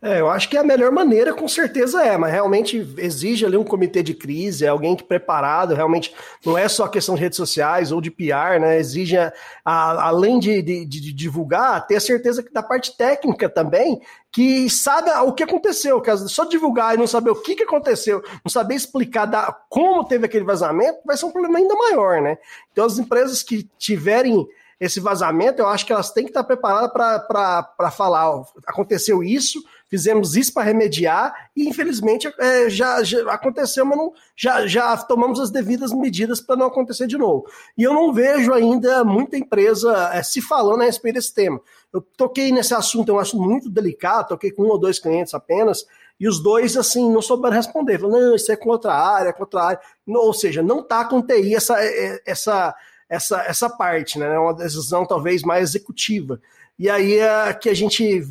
[0.00, 3.56] É, eu acho que é a melhor maneira, com certeza é, mas realmente exige ali
[3.56, 6.14] um comitê de crise, é alguém que preparado, realmente
[6.46, 8.78] não é só questão de redes sociais ou de PR, né?
[8.78, 9.32] Exige, a,
[9.64, 14.70] a, além de, de, de, divulgar, ter a certeza que da parte técnica também, que
[14.70, 18.50] sabe o que aconteceu, que só divulgar e não saber o que, que aconteceu, não
[18.50, 22.38] saber explicar da, como teve aquele vazamento, vai ser um problema ainda maior, né?
[22.70, 24.46] Então as empresas que tiverem
[24.80, 29.60] esse vazamento, eu acho que elas têm que estar preparadas para falar, ó, aconteceu isso,
[29.88, 35.40] fizemos isso para remediar e infelizmente é, já, já, aconteceu, mas não, já, já tomamos
[35.40, 37.46] as devidas medidas para não acontecer de novo.
[37.76, 41.60] E eu não vejo ainda muita empresa é, se falando a respeito desse tema.
[41.92, 45.86] Eu toquei nesse assunto, eu acho muito delicado, toquei com um ou dois clientes apenas,
[46.20, 47.98] e os dois, assim, não souberam responder.
[47.98, 49.80] Falaram, não, isso é contra a área, é contra a área.
[50.06, 52.74] ou seja, não está com TI essa, é, essa,
[53.08, 54.34] essa, essa parte, né?
[54.34, 56.40] É uma decisão talvez mais executiva.
[56.78, 58.26] E aí é que a gente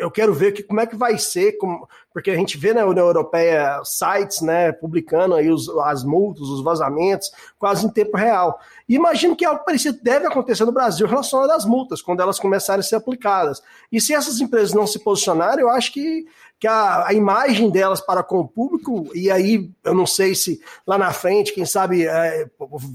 [0.00, 2.86] eu quero ver que, como é que vai ser, como, porque a gente vê na
[2.86, 8.58] União Europeia sites né, publicando aí os, as multas, os vazamentos, quase em tempo real.
[8.88, 12.80] E imagino que algo parecido deve acontecer no Brasil relacionado às multas, quando elas começarem
[12.80, 13.62] a ser aplicadas.
[13.92, 16.26] E se essas empresas não se posicionarem, eu acho que
[16.60, 20.60] que a, a, imagem delas para com o público, e aí eu não sei se
[20.86, 22.46] lá na frente, quem sabe, é,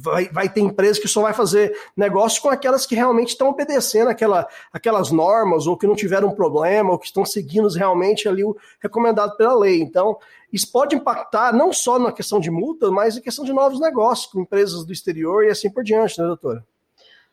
[0.04, 4.10] vai, vai, ter empresa que só vai fazer negócio com aquelas que realmente estão obedecendo
[4.10, 8.56] aquela, aquelas normas, ou que não tiveram problema, ou que estão seguindo realmente ali o
[8.80, 9.82] recomendado pela lei.
[9.82, 10.20] Então,
[10.54, 14.32] isso pode impactar não só na questão de multa, mas na questão de novos negócios
[14.32, 16.64] com empresas do exterior e assim por diante, né, doutora?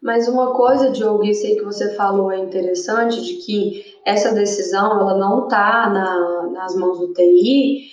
[0.03, 5.01] Mas uma coisa, Diogo, isso aí que você falou é interessante, de que essa decisão
[5.01, 7.85] ela não está na, nas mãos do TI,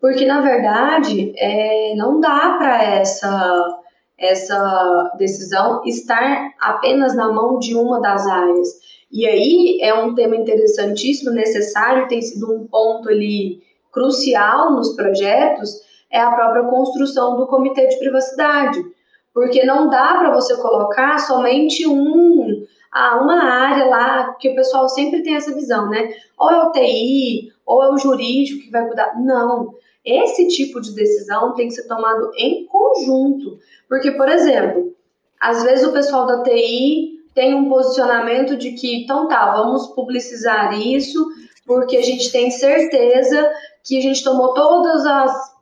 [0.00, 3.80] porque na verdade é, não dá para essa,
[4.16, 8.68] essa decisão estar apenas na mão de uma das áreas.
[9.10, 15.70] E aí é um tema interessantíssimo, necessário, tem sido um ponto ali crucial nos projetos,
[16.12, 18.95] é a própria construção do comitê de privacidade
[19.36, 24.88] porque não dá para você colocar somente um, ah, uma área lá, que o pessoal
[24.88, 26.08] sempre tem essa visão, né?
[26.38, 29.12] Ou é o TI, ou é o jurídico que vai cuidar.
[29.20, 29.74] Não.
[30.02, 33.58] Esse tipo de decisão tem que ser tomado em conjunto.
[33.86, 34.94] Porque, por exemplo,
[35.38, 40.72] às vezes o pessoal da TI tem um posicionamento de que, então tá, vamos publicizar
[40.80, 41.22] isso,
[41.66, 43.52] porque a gente tem certeza
[43.84, 45.55] que a gente tomou todas as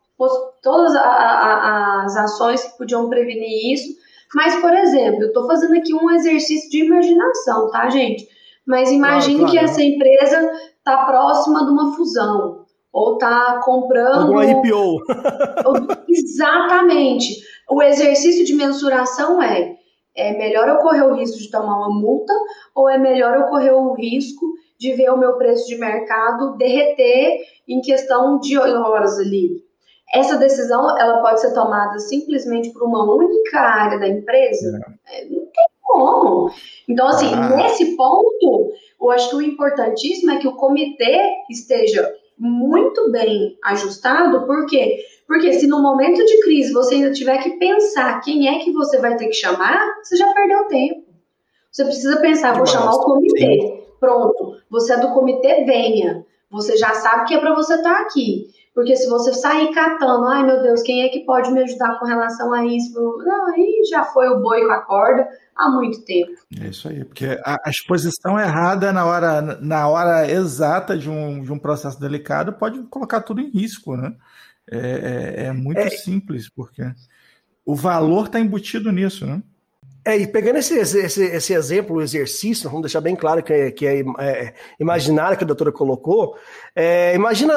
[0.62, 3.94] todas a, a, as ações que podiam prevenir isso.
[4.35, 8.27] Mas, por exemplo, eu estou fazendo aqui um exercício de imaginação, tá, gente?
[8.66, 9.53] Mas imagine claro, claro.
[9.53, 14.22] que essa empresa está próxima de uma fusão ou está comprando.
[14.22, 15.00] Alguma IPO.
[16.09, 17.42] Exatamente.
[17.68, 19.77] O exercício de mensuração é:
[20.16, 22.33] é melhor eu correr o risco de tomar uma multa
[22.74, 24.46] ou é melhor eu correr o risco
[24.79, 29.62] de ver o meu preço de mercado derreter em questão de horas ali?
[30.12, 34.78] Essa decisão ela pode ser tomada simplesmente por uma única área da empresa?
[35.06, 35.22] É.
[35.22, 36.50] é não tem como.
[36.88, 37.56] Então, assim, ah.
[37.56, 44.44] nesse ponto, eu acho que o importantíssimo é que o comitê esteja muito bem ajustado,
[44.46, 44.98] por quê?
[45.26, 48.98] Porque se no momento de crise você ainda tiver que pensar quem é que você
[48.98, 51.04] vai ter que chamar, você já perdeu tempo.
[51.70, 53.60] Você precisa pensar, vou chamar o comitê.
[53.60, 53.84] Sim.
[53.98, 56.26] Pronto, você é do comitê, venha.
[56.50, 58.46] Você já sabe que é para você estar tá aqui.
[58.74, 62.06] Porque se você sair catando, ai meu Deus, quem é que pode me ajudar com
[62.06, 62.92] relação a isso?
[63.24, 66.32] Não, aí já foi o boi com a corda há muito tempo.
[66.60, 71.40] É isso aí, porque a, a exposição errada na hora, na hora exata de um,
[71.42, 74.12] de um processo delicado pode colocar tudo em risco, né?
[74.68, 75.90] É, é, é muito é.
[75.90, 76.82] simples, porque
[77.64, 79.40] o valor está embutido nisso, né?
[80.07, 83.70] É, e pegando esse, esse, esse exemplo, o exercício, vamos deixar bem claro que é,
[83.70, 86.36] que é, é imaginário que a doutora colocou,
[86.76, 87.55] é, imagina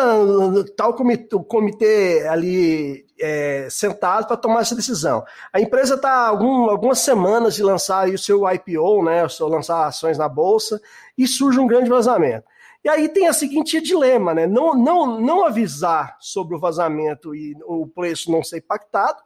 [0.77, 5.25] tal comitê, o comitê ali é, sentados para tomar essa decisão.
[5.51, 9.85] A empresa está algum, algumas semanas de lançar o seu IPO, né, o seu lançar
[9.85, 10.79] ações na bolsa,
[11.17, 12.45] e surge um grande vazamento.
[12.81, 14.47] E aí tem a seguinte dilema, né?
[14.47, 19.21] Não, não, não avisar sobre o vazamento e o preço não ser impactado,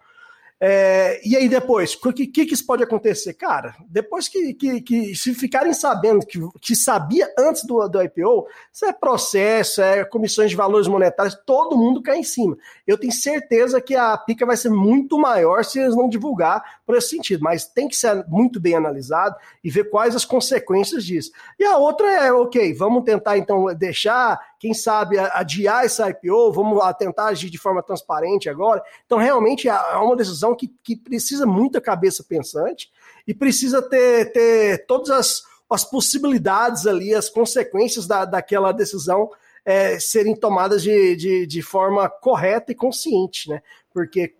[0.64, 3.34] é, e aí depois, o que, que, que, isso pode acontecer?
[3.34, 8.46] Cara, depois que, que, que se ficarem sabendo que, que sabia antes do, do IPO,
[8.72, 12.56] isso é processo, é comissões de valores monetários, todo mundo cai em cima.
[12.86, 16.96] Eu tenho certeza que a pica vai ser muito maior se eles não divulgar por
[16.96, 21.32] esse sentido, mas tem que ser muito bem analisado e ver quais as consequências disso.
[21.60, 26.80] E a outra é, ok, vamos tentar então deixar quem sabe adiar essa IPO, vamos
[26.96, 28.84] tentar agir de forma transparente agora.
[29.04, 32.92] Então, realmente é, é uma decisão que, que precisa muita cabeça pensante
[33.28, 39.32] e precisa ter, ter todas as, as possibilidades ali, as consequências da, daquela decisão
[39.66, 43.64] é, serem tomadas de, de, de forma correta e consciente, né?
[43.92, 44.36] Porque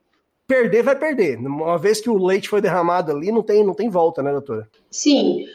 [0.46, 1.40] perder vai perder.
[1.40, 4.70] Uma vez que o leite foi derramado ali, não tem, não tem volta, né, doutora?
[4.92, 5.48] Sim.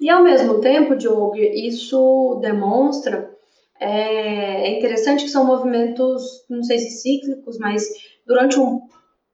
[0.00, 3.37] E ao mesmo tempo, Diogo, isso demonstra
[3.80, 7.84] é, é interessante que são movimentos, não sei se cíclicos, mas
[8.26, 8.80] durante um,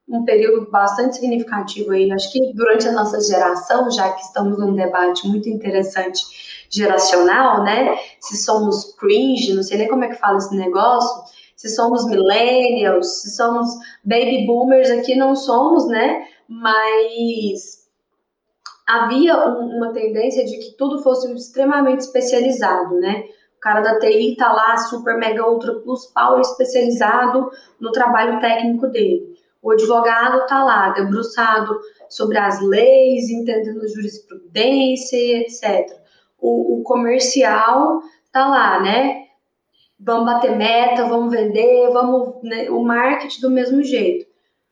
[0.09, 4.75] um período bastante significativo aí, acho que durante a nossa geração, já que estamos num
[4.75, 6.23] debate muito interessante
[6.71, 7.97] geracional, né?
[8.21, 11.25] Se somos cringe, não sei nem como é que fala esse negócio,
[11.57, 13.69] se somos millennials, se somos
[14.05, 16.27] baby boomers, aqui não somos, né?
[16.49, 17.89] Mas
[18.87, 23.25] havia um, uma tendência de que tudo fosse extremamente especializado, né?
[23.65, 27.51] Cara da TI tá lá, super mega ultra plus power especializado
[27.81, 29.35] no trabalho técnico dele.
[29.63, 35.99] O advogado tá lá, debruçado sobre as leis, entendendo jurisprudência e etc.
[36.39, 39.25] O, o comercial tá lá, né?
[39.99, 42.43] Vamos bater meta, vamos vender, vamos.
[42.43, 42.69] Né?
[42.69, 44.27] O marketing do mesmo jeito.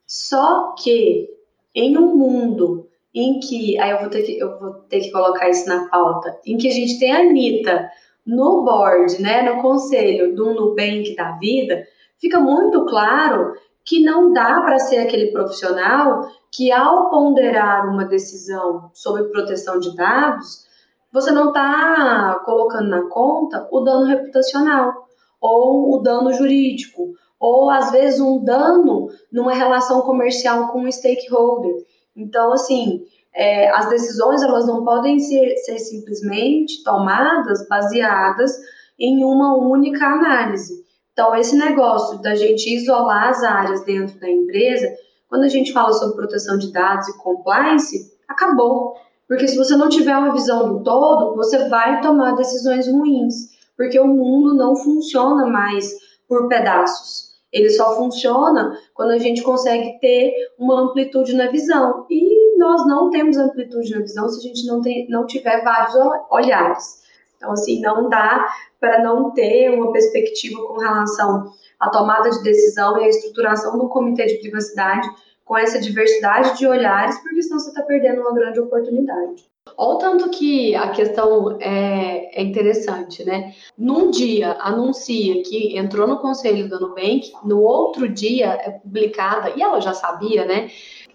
[0.07, 1.31] Só que
[1.75, 3.79] em um mundo em que.
[3.81, 6.69] Aí eu vou ter que, eu vou ter que colocar isso na pauta, em que
[6.69, 7.91] a gente tem a Anitta
[8.27, 11.85] no board, né, no conselho do Nubank da vida,
[12.21, 13.55] fica muito claro
[13.85, 19.95] que não dá para ser aquele profissional que, ao ponderar uma decisão sobre proteção de
[19.97, 20.67] dados,
[21.13, 24.93] você não está colocando na conta o dano reputacional
[25.41, 31.85] ou o dano jurídico, ou às vezes um dano numa relação comercial com um stakeholder.
[32.15, 33.05] Então, assim,
[33.35, 38.53] é, as decisões elas não podem ser, ser simplesmente tomadas baseadas
[38.99, 40.83] em uma única análise.
[41.13, 44.87] Então, esse negócio da gente isolar as áreas dentro da empresa,
[45.29, 48.97] quando a gente fala sobre proteção de dados e compliance, acabou.
[49.27, 53.35] Porque se você não tiver uma visão do todo, você vai tomar decisões ruins,
[53.77, 55.91] porque o mundo não funciona mais
[56.29, 57.33] por pedaços.
[57.53, 62.07] Ele só funciona quando a gente consegue ter uma amplitude na visão.
[62.11, 65.95] E nós não temos amplitude na visão se a gente não, tem, não tiver vários
[66.31, 67.03] olhares.
[67.37, 68.47] Então, assim, não dá
[68.81, 73.89] para não ter uma perspectiva com relação à tomada de decisão e à estruturação do
[73.89, 75.09] comitê de privacidade
[75.45, 79.45] com essa diversidade de olhares, porque senão você está perdendo uma grande oportunidade.
[79.77, 83.55] Olha o tanto que a questão é, é, interessante, né?
[83.79, 89.63] Num dia anuncia que entrou no conselho do Nubank, no outro dia é publicada, e
[89.63, 90.69] ela já sabia, né?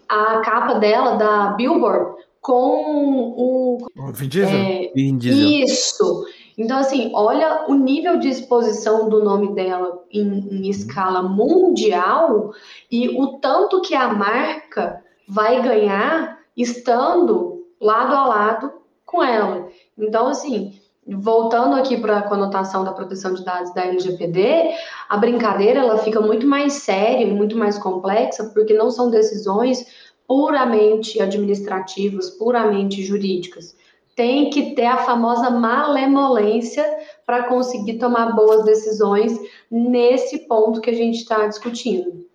[0.08, 3.78] A capa dela da Billboard com o.
[4.12, 4.56] Vin Diesel?
[4.56, 5.64] É, Vin Diesel.
[5.64, 6.26] Isso.
[6.56, 12.52] Então, assim, olha o nível de exposição do nome dela em, em escala mundial
[12.90, 18.72] e o tanto que a marca vai ganhar estando lado a lado
[19.06, 19.68] com ela.
[19.96, 24.74] Então, assim, voltando aqui para a conotação da proteção de dados da LGPD,
[25.08, 29.86] a brincadeira ela fica muito mais séria muito mais complexa, porque não são decisões
[30.26, 33.74] puramente administrativas, puramente jurídicas.
[34.14, 36.84] Tem que ter a famosa malemolência
[37.24, 39.32] para conseguir tomar boas decisões
[39.70, 42.27] nesse ponto que a gente está discutindo.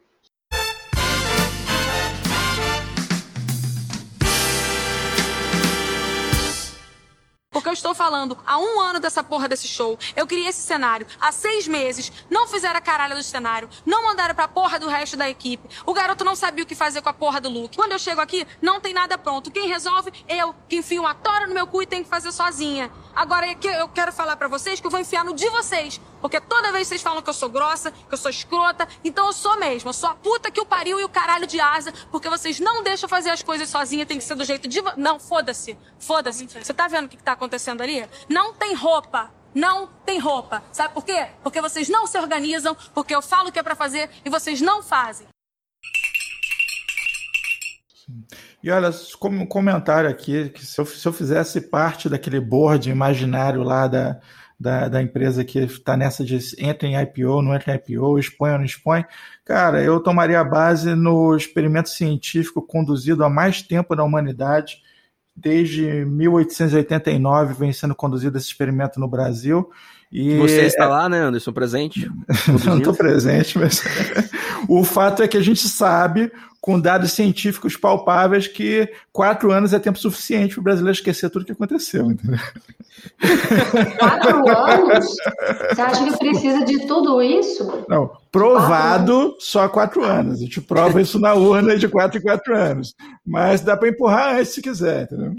[7.83, 9.99] Estou falando há um ano dessa porra desse show.
[10.15, 12.11] Eu criei esse cenário há seis meses.
[12.29, 13.69] Não fizeram a caralho do cenário.
[13.85, 15.67] Não mandaram pra porra do resto da equipe.
[15.85, 17.75] O garoto não sabia o que fazer com a porra do look.
[17.75, 19.51] Quando eu chego aqui, não tem nada pronto.
[19.51, 20.13] Quem resolve?
[20.29, 22.89] Eu, que enfio uma tora no meu cu e tenho que fazer sozinha.
[23.13, 25.99] Agora eu quero falar para vocês que eu vou enfiar no de vocês.
[26.21, 29.33] Porque toda vez vocês falam que eu sou grossa, que eu sou escrota, então eu
[29.33, 29.89] sou mesmo.
[29.89, 32.81] Eu sou a puta que o pariu e o caralho de asa, porque vocês não
[32.81, 34.81] deixam fazer as coisas sozinha, tem que ser do jeito de.
[34.95, 35.77] Não, foda-se.
[35.99, 36.47] Foda-se.
[36.47, 38.05] Você tá vendo o que, que tá acontecendo ali?
[38.29, 39.31] Não tem roupa.
[39.53, 40.63] Não tem roupa.
[40.71, 41.27] Sabe por quê?
[41.43, 44.61] Porque vocês não se organizam, porque eu falo o que é para fazer e vocês
[44.61, 45.27] não fazem.
[48.63, 53.61] E olha, como comentário aqui, que se eu, se eu fizesse parte daquele board imaginário
[53.61, 54.19] lá da,
[54.59, 58.51] da, da empresa que está nessa de entra em IPO, não entra em IPO, expõe
[58.51, 59.05] ou não expõe,
[59.43, 64.81] cara, eu tomaria base no experimento científico conduzido há mais tempo na humanidade,
[65.35, 69.69] desde 1889 vem sendo conduzido esse experimento no Brasil.
[70.13, 70.87] E Você está é...
[70.87, 72.07] lá, né, Anderson, presente?
[72.63, 73.81] não estou presente, mas
[74.69, 79.79] o fato é que a gente sabe, com dados científicos palpáveis, que quatro anos é
[79.79, 82.11] tempo suficiente para o brasileiro esquecer tudo que aconteceu.
[82.11, 82.39] Entendeu?
[83.97, 85.07] Quatro anos?
[85.73, 87.83] Você acha que precisa de tudo isso?
[87.89, 90.37] Não, provado quatro só quatro anos.
[90.37, 92.95] A gente prova isso na urna de quatro em quatro anos.
[93.25, 95.33] Mas dá para empurrar antes se quiser, entendeu?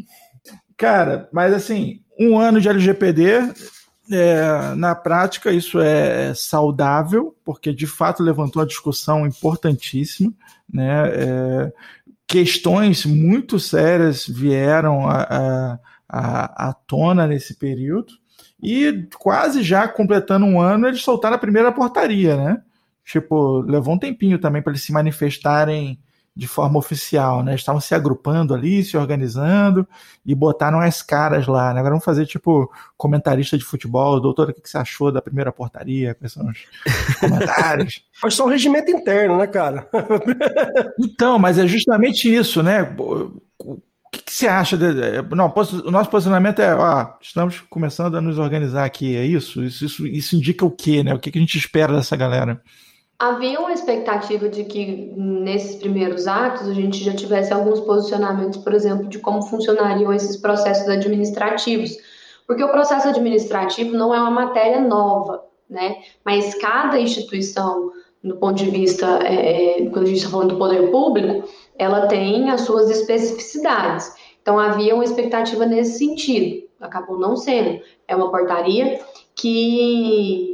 [0.76, 3.52] Cara, mas assim, um ano de LGPD
[4.10, 10.32] é, na prática, isso é saudável, porque de fato levantou uma discussão importantíssima.
[10.72, 11.08] Né?
[11.08, 11.72] É,
[12.26, 18.12] questões muito sérias vieram à tona nesse período,
[18.62, 22.36] e quase já completando um ano, eles soltaram a primeira portaria.
[22.36, 22.62] Né?
[23.04, 25.98] Tipo, levou um tempinho também para eles se manifestarem
[26.36, 27.54] de forma oficial, né?
[27.54, 29.86] Estavam se agrupando ali, se organizando
[30.26, 31.78] e botaram as caras lá, né?
[31.78, 36.14] Agora vamos fazer tipo comentarista de futebol, doutor, o que você achou da primeira portaria?
[36.14, 36.66] Quais são os
[37.20, 38.04] comentários?
[38.20, 39.88] Foi só um regimento interno, né, cara?
[40.98, 42.82] então, mas é justamente isso, né?
[42.98, 43.80] O
[44.10, 44.76] que, que você acha?
[44.76, 44.86] De...
[45.34, 45.52] Não,
[45.84, 49.62] o nosso posicionamento é, ó, estamos começando a nos organizar aqui, é isso?
[49.62, 51.14] Isso, isso, isso indica o quê, né?
[51.14, 52.60] O que, que a gente espera dessa galera?
[53.18, 58.74] Havia uma expectativa de que nesses primeiros atos a gente já tivesse alguns posicionamentos, por
[58.74, 61.96] exemplo, de como funcionariam esses processos administrativos,
[62.46, 65.96] porque o processo administrativo não é uma matéria nova, né?
[66.24, 67.92] Mas cada instituição,
[68.22, 71.48] do ponto de vista, é, é quando a gente está falando do poder público,
[71.78, 74.12] ela tem as suas especificidades.
[74.42, 77.80] Então havia uma expectativa nesse sentido, acabou não sendo.
[78.06, 79.00] É uma portaria
[79.34, 80.53] que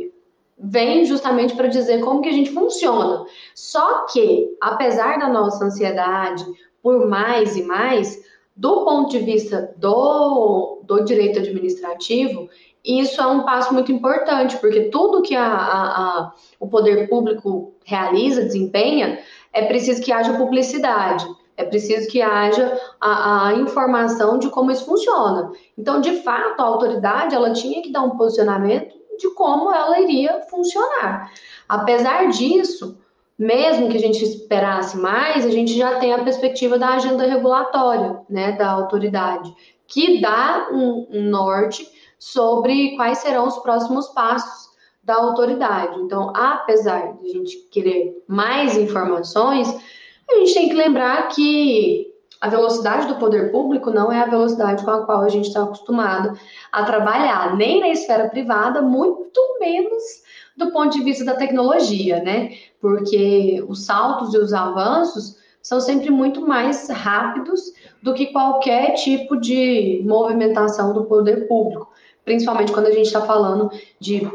[0.63, 3.25] vem justamente para dizer como que a gente funciona.
[3.55, 6.45] Só que, apesar da nossa ansiedade
[6.83, 8.23] por mais e mais,
[8.55, 12.49] do ponto de vista do, do direito administrativo,
[12.85, 17.75] isso é um passo muito importante, porque tudo que a, a, a, o poder público
[17.85, 19.19] realiza, desempenha,
[19.53, 21.27] é preciso que haja publicidade.
[21.57, 25.53] É preciso que haja a, a, informação de como isso funciona.
[25.77, 30.41] Então, de fato, a autoridade ela tinha que dar um posicionamento de como ela iria
[30.49, 31.31] funcionar.
[31.69, 32.99] Apesar disso,
[33.39, 38.21] mesmo que a gente esperasse mais, a gente já tem a perspectiva da agenda regulatória,
[38.29, 39.55] né, da autoridade,
[39.87, 41.87] que dá um, um norte
[42.19, 44.71] sobre quais serão os próximos passos
[45.03, 45.99] da autoridade.
[46.01, 49.69] Então, apesar de a gente querer mais informações,
[50.29, 52.10] a gente tem que lembrar que
[52.41, 55.63] a velocidade do poder público não é a velocidade com a qual a gente está
[55.63, 56.39] acostumado
[56.73, 60.03] a trabalhar, nem na esfera privada, muito menos
[60.57, 62.53] do ponto de vista da tecnologia, né?
[62.81, 69.37] Porque os saltos e os avanços são sempre muito mais rápidos do que qualquer tipo
[69.37, 71.91] de movimentação do poder público,
[72.25, 74.27] principalmente quando a gente está falando de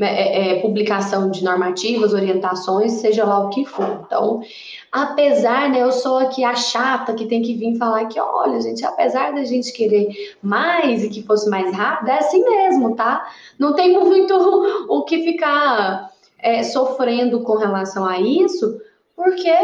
[0.00, 4.02] é, é, publicação de normativas, orientações, seja lá o que for.
[4.04, 4.42] Então,
[4.90, 8.84] apesar, né, eu sou aqui a chata que tem que vir falar que, olha, gente,
[8.84, 13.24] apesar da gente querer mais e que fosse mais rápido, é assim mesmo, tá?
[13.58, 14.34] Não tem muito
[14.88, 18.80] o que ficar é, sofrendo com relação a isso,
[19.14, 19.54] porque,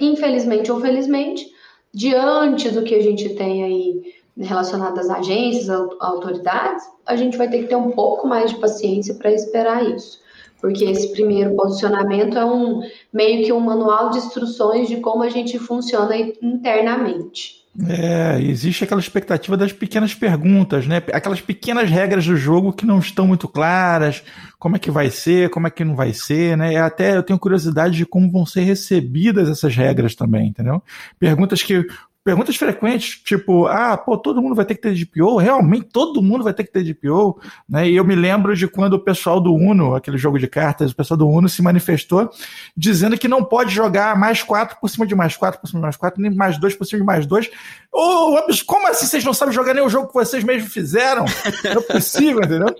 [0.00, 1.46] infelizmente ou felizmente,
[1.94, 5.68] diante do que a gente tem aí relacionado às agências,
[6.00, 10.20] autoridades, a gente vai ter que ter um pouco mais de paciência para esperar isso.
[10.60, 15.28] Porque esse primeiro posicionamento é um meio que um manual de instruções de como a
[15.28, 17.62] gente funciona internamente.
[17.88, 21.02] É, existe aquela expectativa das pequenas perguntas, né?
[21.10, 24.22] Aquelas pequenas regras do jogo que não estão muito claras,
[24.58, 26.76] como é que vai ser, como é que não vai ser, né?
[26.76, 30.82] Até eu tenho curiosidade de como vão ser recebidas essas regras também, entendeu?
[31.18, 31.86] Perguntas que
[32.24, 35.36] perguntas frequentes, tipo, ah, pô, todo mundo vai ter que ter DPO?
[35.36, 37.40] Realmente todo mundo vai ter que ter DPO?
[37.68, 37.90] Né?
[37.90, 40.96] E eu me lembro de quando o pessoal do Uno, aquele jogo de cartas, o
[40.96, 42.30] pessoal do Uno se manifestou
[42.76, 45.82] dizendo que não pode jogar mais quatro por cima de mais quatro por cima de
[45.82, 47.50] mais quatro, nem mais dois por cima de mais dois.
[47.92, 51.24] Ô, oh, como assim vocês não sabem jogar nem o jogo que vocês mesmos fizeram?
[51.64, 52.74] Não é possível, entendeu?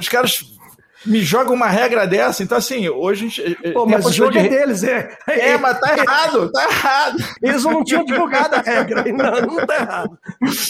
[0.00, 0.57] Os caras
[1.06, 2.42] me joga uma regra dessa.
[2.42, 3.58] Então, assim, hoje a gente.
[3.62, 4.38] Eh, Pô, mas o jogo de...
[4.38, 5.16] é deles, é.
[5.26, 7.16] É, mas tá errado, tá errado.
[7.42, 9.04] Eles não tinham divulgado a regra.
[9.12, 10.18] Não, não tá errado.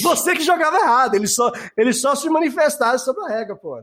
[0.02, 3.80] Você que jogava errado, eles só, eles só se manifestaram sobre a regra, pô.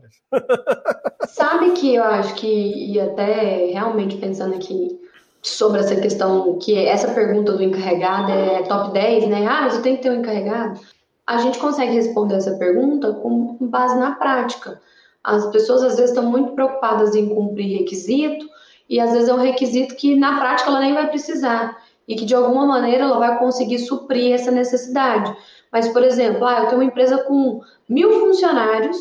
[1.28, 5.00] Sabe que eu acho que, e até realmente pensando aqui,
[5.42, 9.46] sobre essa questão, que essa pergunta do encarregado é top 10, né?
[9.48, 10.80] Ah, mas eu tenho que ter um encarregado.
[11.26, 14.80] A gente consegue responder essa pergunta com base na prática.
[15.26, 18.48] As pessoas às vezes estão muito preocupadas em cumprir requisito
[18.88, 21.76] e às vezes é um requisito que na prática ela nem vai precisar
[22.08, 25.36] e que de alguma maneira ela vai conseguir suprir essa necessidade.
[25.72, 28.98] Mas, por exemplo, ah, eu tenho uma empresa com mil funcionários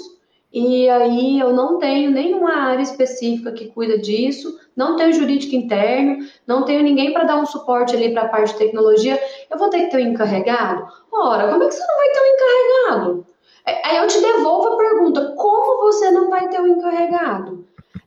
[0.50, 6.26] e aí eu não tenho nenhuma área específica que cuida disso, não tenho jurídico interno,
[6.46, 9.20] não tenho ninguém para dar um suporte ali para a parte de tecnologia,
[9.50, 10.86] eu vou ter que ter um encarregado?
[11.12, 13.33] Ora, como é que você não vai ter um encarregado?
[13.66, 17.64] É, aí eu te devolvo a pergunta: como você não vai ter um encarregado?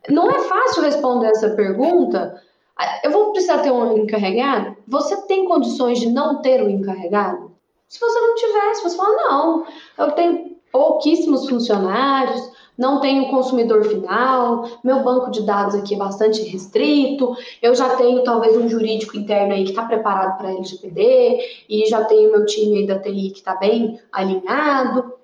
[0.08, 2.40] Não é fácil responder essa pergunta.
[2.76, 4.76] Ah, eu vou precisar ter um encarregado?
[4.86, 7.50] Você tem condições de não ter um encarregado?
[7.88, 9.66] Se você não tivesse, você fala: não,
[9.98, 16.42] eu tenho pouquíssimos funcionários, não tenho consumidor final, meu banco de dados aqui é bastante
[16.42, 21.38] restrito, eu já tenho talvez um jurídico interno aí que está preparado para LGPD
[21.68, 25.17] e já tenho meu time aí da TI que está bem alinhado.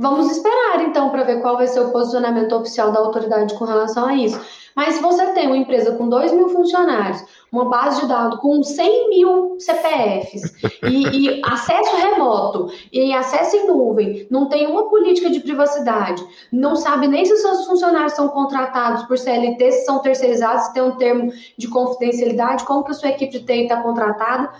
[0.00, 4.06] Vamos esperar então para ver qual vai ser o posicionamento oficial da autoridade com relação
[4.06, 4.40] a isso.
[4.74, 7.22] Mas se você tem uma empresa com 2 mil funcionários,
[7.52, 13.66] uma base de dados com 100 mil CPFs e, e, acesso remoto e acesso em
[13.66, 19.02] nuvem, não tem uma política de privacidade, não sabe nem se seus funcionários são contratados
[19.02, 23.10] por CLT, se são terceirizados, se tem um termo de confidencialidade, como que a sua
[23.10, 24.50] equipe de TI está contratada.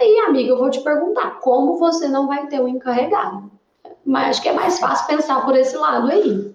[0.00, 3.59] Aí, amiga, eu vou te perguntar, como você não vai ter um encarregado?
[4.04, 6.54] Mas acho que é mais fácil pensar por esse lado aí.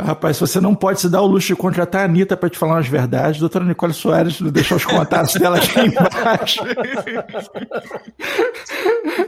[0.00, 2.74] Rapaz, você não pode se dar o luxo de contratar a Anitta para te falar
[2.74, 3.40] umas verdades.
[3.40, 6.62] Doutora Nicole Soares deixou os contatos dela aqui embaixo.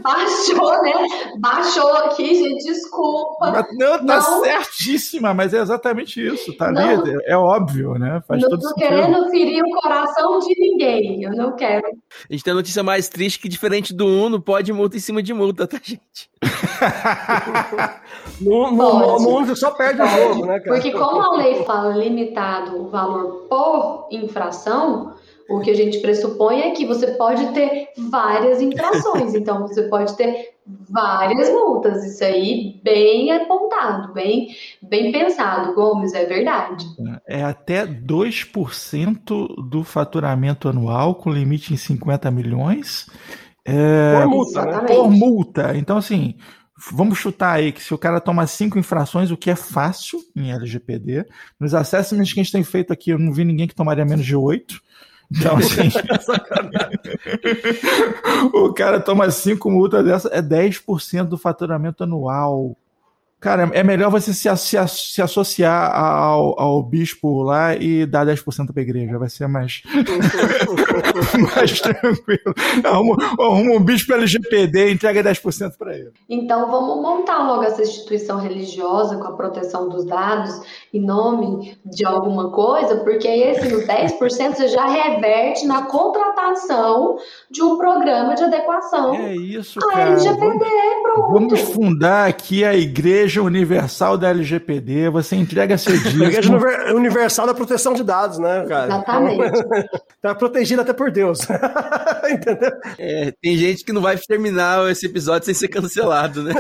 [0.01, 0.93] Baixou, né?
[1.39, 3.51] Baixou aqui, gente, desculpa.
[3.51, 7.95] Mas, não, tá não, certíssima, mas é exatamente isso, tá não, ali, é, é, óbvio,
[7.95, 8.23] né?
[8.27, 11.85] Faz não tô querendo ferir o coração de ninguém, eu não quero.
[12.29, 15.23] A gente tem a notícia mais triste que, diferente do Uno, pode multa em cima
[15.23, 16.31] de multa, tá, gente?
[18.41, 20.77] no, no, no Uno só perde o jogo né, cara?
[20.77, 25.15] Porque como a lei fala limitado o valor por infração,
[25.49, 30.17] o que a gente pressupõe é que você pode ter várias infrações, então você pode
[30.17, 30.55] ter
[30.89, 32.05] várias multas.
[32.05, 34.49] Isso aí bem apontado, bem,
[34.83, 36.87] bem pensado, Gomes, é verdade.
[37.27, 43.07] É até 2% do faturamento anual, com limite em 50 milhões.
[43.67, 44.87] É, por multa, né?
[44.87, 45.77] Por multa.
[45.77, 46.35] Então, assim,
[46.93, 50.51] Vamos chutar aí que se o cara toma cinco infrações, o que é fácil em
[50.51, 51.25] LGPD,
[51.59, 54.27] nos assessments que a gente tem feito aqui, eu não vi ninguém que tomaria menos
[54.27, 54.81] de oito.
[55.31, 55.89] Então, assim.
[58.53, 62.77] o cara toma cinco multas dessa, é 10% do faturamento anual.
[63.45, 68.73] Cara, é melhor você se, se, se associar ao, ao bispo lá e dar 10%
[68.73, 69.19] pra igreja.
[69.19, 69.83] Vai ser mais,
[71.55, 72.55] mais tranquilo.
[72.83, 76.11] Arruma, arruma um bispo LGPD e entrega 10% para ele.
[76.27, 80.63] Então vamos montar logo essa instituição religiosa com a proteção dos dados
[80.95, 87.19] em nome de alguma coisa, porque aí esses 10% você já reverte na contratação
[87.51, 89.15] de um programa de adequação.
[89.15, 89.97] É isso, cara.
[89.97, 90.65] A LGPD,
[91.03, 91.33] pronto.
[91.33, 96.25] Vamos fundar aqui a igreja Igreja Universal da LGPD, você entrega seu dízimo.
[96.25, 98.87] Igreja Universal da Proteção de Dados, né, cara?
[98.87, 99.65] Exatamente.
[100.23, 101.41] tá protegida até por Deus.
[102.31, 102.71] Entendeu?
[102.99, 106.53] É, tem gente que não vai terminar esse episódio sem ser cancelado, né?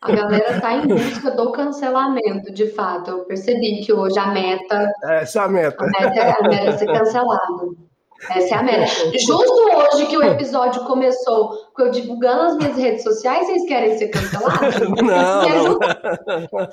[0.00, 3.10] a galera tá em busca do cancelamento, de fato.
[3.10, 4.92] Eu percebi que hoje a meta.
[5.04, 5.84] Essa é a meta.
[5.84, 7.85] A meta, é, a meta é ser cancelado.
[8.30, 8.86] Essa é a meta.
[9.18, 9.52] Justo
[9.92, 14.08] hoje que o episódio começou com eu divulgando as minhas redes sociais, vocês querem ser
[14.08, 14.76] cancelados?
[15.02, 16.68] Não, não.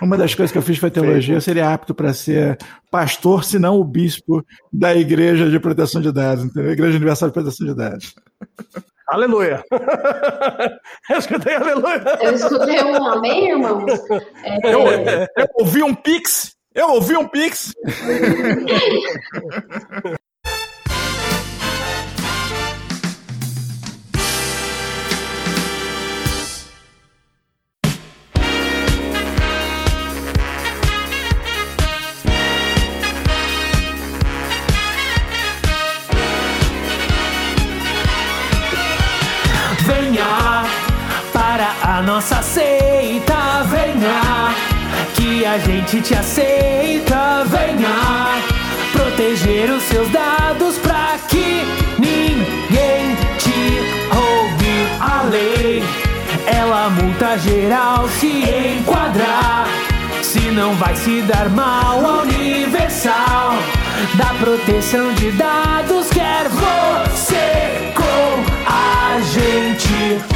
[0.00, 2.56] Uma das coisas que eu fiz foi teologia, eu seria apto para ser
[2.90, 6.70] pastor, se não o bispo da Igreja de Proteção de Dados, entendeu?
[6.70, 8.14] Igreja Universal de Proteção de Dados.
[9.08, 9.62] Aleluia!
[11.10, 12.02] Eu escutei aleluia!
[12.22, 14.00] Eu escutei um amém, irmãos?
[14.44, 14.72] É...
[14.72, 14.80] Eu,
[15.36, 16.54] eu ouvi um pix!
[16.74, 17.72] Eu ouvi um pix!
[42.04, 44.54] Nossa seita, venha,
[45.14, 48.42] que a gente te aceita, venha,
[48.92, 51.64] proteger os seus dados pra que
[51.98, 55.82] ninguém te roube a lei.
[56.46, 58.44] Ela multa geral se
[58.78, 59.66] enquadrar.
[60.22, 61.98] Se não vai se dar mal.
[62.22, 63.54] Universal
[64.14, 70.33] da proteção de dados quer você com a gente.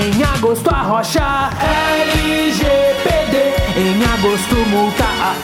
[0.00, 3.36] Em agosto a rocha LGPD.
[3.76, 5.34] Em agosto multa a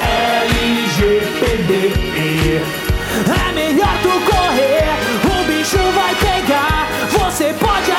[0.47, 1.93] LGPD.
[3.29, 4.89] É melhor tu correr,
[5.25, 6.89] o bicho vai pegar.
[7.11, 7.91] Você pode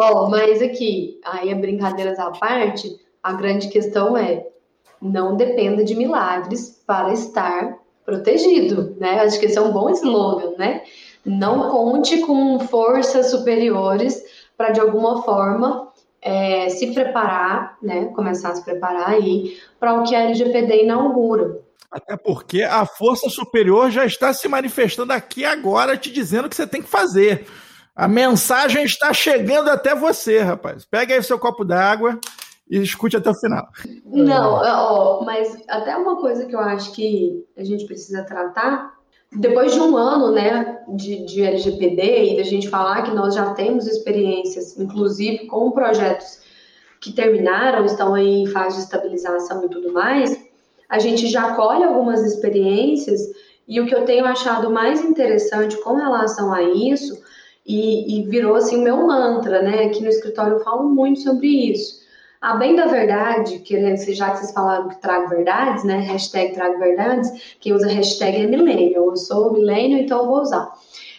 [0.00, 2.88] Ó, mas aqui, aí é brincadeiras à parte,
[3.22, 4.46] a grande questão é
[5.02, 9.20] não dependa de milagres para estar protegido, né?
[9.20, 10.82] Acho que esse é um bom slogan, né?
[11.24, 14.22] Não conte com forças superiores
[14.56, 15.92] para de alguma forma
[16.22, 18.06] é, se preparar, né?
[18.06, 21.60] Começar a se preparar aí para o que a LGPD inaugura.
[21.90, 26.56] Até porque a força superior já está se manifestando aqui agora, te dizendo o que
[26.56, 27.46] você tem que fazer.
[27.98, 30.84] A mensagem está chegando até você, rapaz.
[30.84, 32.16] Pega aí seu copo d'água
[32.70, 33.66] e escute até o final.
[34.04, 38.94] Não, ó, mas até uma coisa que eu acho que a gente precisa tratar,
[39.32, 43.52] depois de um ano, né, de, de LGPD e da gente falar que nós já
[43.54, 46.38] temos experiências, inclusive com projetos
[47.00, 50.40] que terminaram, estão aí em fase de estabilização e tudo mais,
[50.88, 53.22] a gente já colhe algumas experiências
[53.66, 57.26] e o que eu tenho achado mais interessante com relação a isso,
[57.68, 61.46] e, e virou assim o meu mantra, né, aqui no escritório eu falo muito sobre
[61.46, 61.98] isso,
[62.40, 63.74] a bem da verdade, que
[64.14, 65.98] já que vocês falaram que trago verdades, né?
[65.98, 69.06] Hashtag trago verdades, quem usa hashtag é millennial.
[69.06, 70.72] Eu sou millennial, então eu vou usar.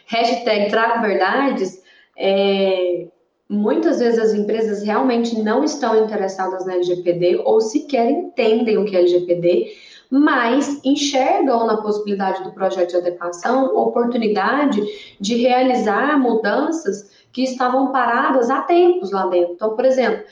[0.06, 1.84] Hashtag trago verdades,
[2.18, 3.08] é,
[3.50, 8.96] muitas vezes as empresas realmente não estão interessadas na LGPD ou sequer entendem o que
[8.96, 9.74] é LGPD,
[10.10, 14.82] mas enxergam na possibilidade do projeto de adequação oportunidade
[15.20, 19.54] de realizar mudanças que estavam paradas há tempos lá dentro.
[19.54, 20.24] Então, por exemplo,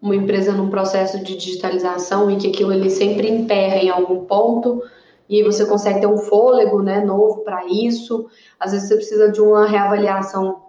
[0.00, 4.82] uma empresa num processo de digitalização e que aquilo ali sempre emperra em algum ponto
[5.28, 8.28] e você consegue ter um fôlego né, novo para isso.
[8.60, 10.64] Às vezes você precisa de uma reavaliação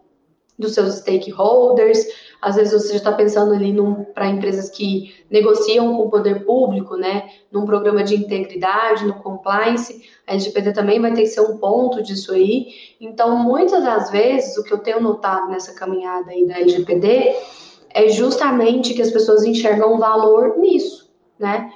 [0.58, 2.00] dos seus stakeholders,
[2.42, 3.76] às vezes você está pensando ali
[4.14, 10.04] para empresas que negociam com o poder público, né, num programa de integridade, no compliance,
[10.28, 12.68] a LGPD também vai ter que ser um ponto disso aí.
[13.00, 17.36] Então, muitas das vezes, o que eu tenho notado nessa caminhada aí da LGPD
[17.90, 21.10] é justamente que as pessoas enxergam valor nisso,
[21.40, 21.72] né?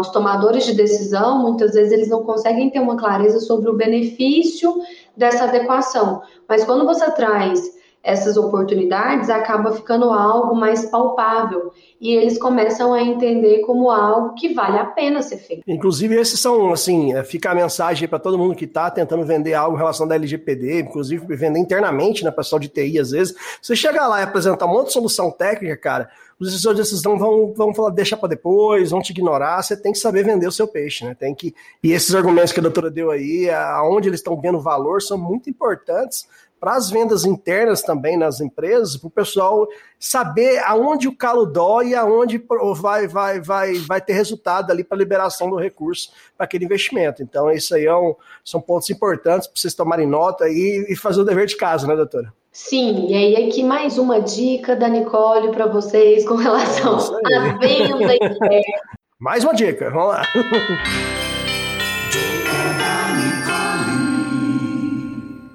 [0.00, 4.74] Os tomadores de decisão, muitas vezes, eles não conseguem ter uma clareza sobre o benefício
[5.16, 6.22] dessa adequação.
[6.48, 13.00] Mas quando você traz essas oportunidades, acaba ficando algo mais palpável e eles começam a
[13.00, 15.62] entender como algo que vale a pena ser feito.
[15.68, 19.54] Inclusive, esses são, assim, é, fica a mensagem para todo mundo que está tentando vender
[19.54, 23.34] algo em relação da LGPD, inclusive vender internamente, né, pessoal de TI, às vezes.
[23.60, 27.16] Você chega lá e apresentar um monte de solução técnica, cara, os decisores de decisão
[27.16, 30.52] vão, vão falar, deixa para depois, vão te ignorar, você tem que saber vender o
[30.52, 31.14] seu peixe, né?
[31.14, 35.00] Tem que, e esses argumentos que a doutora deu aí, aonde eles estão vendo valor,
[35.00, 36.26] são muito importantes
[36.62, 39.66] para as vendas internas também nas empresas, para o pessoal
[39.98, 42.40] saber aonde o calo dói e aonde
[42.76, 47.20] vai, vai, vai, vai ter resultado ali para a liberação do recurso para aquele investimento.
[47.20, 51.22] Então, isso aí é um, são pontos importantes para vocês tomarem nota e, e fazer
[51.22, 52.32] o dever de casa, né, doutora?
[52.52, 58.14] Sim, e aí aqui mais uma dica da Nicole para vocês com relação à venda
[58.14, 58.62] interna.
[59.18, 60.22] Mais uma dica, vamos lá.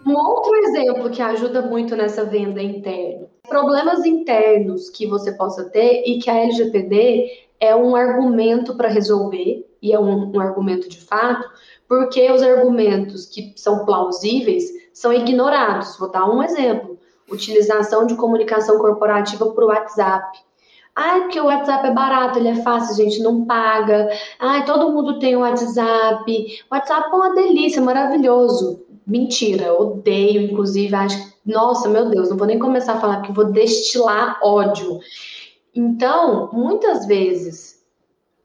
[0.07, 6.03] Um outro exemplo que ajuda muito nessa venda interna, problemas internos que você possa ter
[6.05, 7.29] e que a LGPD
[7.59, 11.45] é um argumento para resolver, e é um, um argumento de fato,
[11.89, 15.97] porque os argumentos que são plausíveis são ignorados.
[15.97, 16.97] Vou dar um exemplo:
[17.29, 20.39] utilização de comunicação corporativa por WhatsApp.
[20.95, 24.09] Ah, porque o WhatsApp é barato, ele é fácil, gente não paga.
[24.39, 26.63] Ah, todo mundo tem o WhatsApp.
[26.71, 28.86] O WhatsApp é uma delícia, maravilhoso.
[29.07, 33.45] Mentira, odeio, inclusive, acho nossa, meu Deus, não vou nem começar a falar porque vou
[33.45, 34.99] destilar ódio.
[35.73, 37.81] Então, muitas vezes,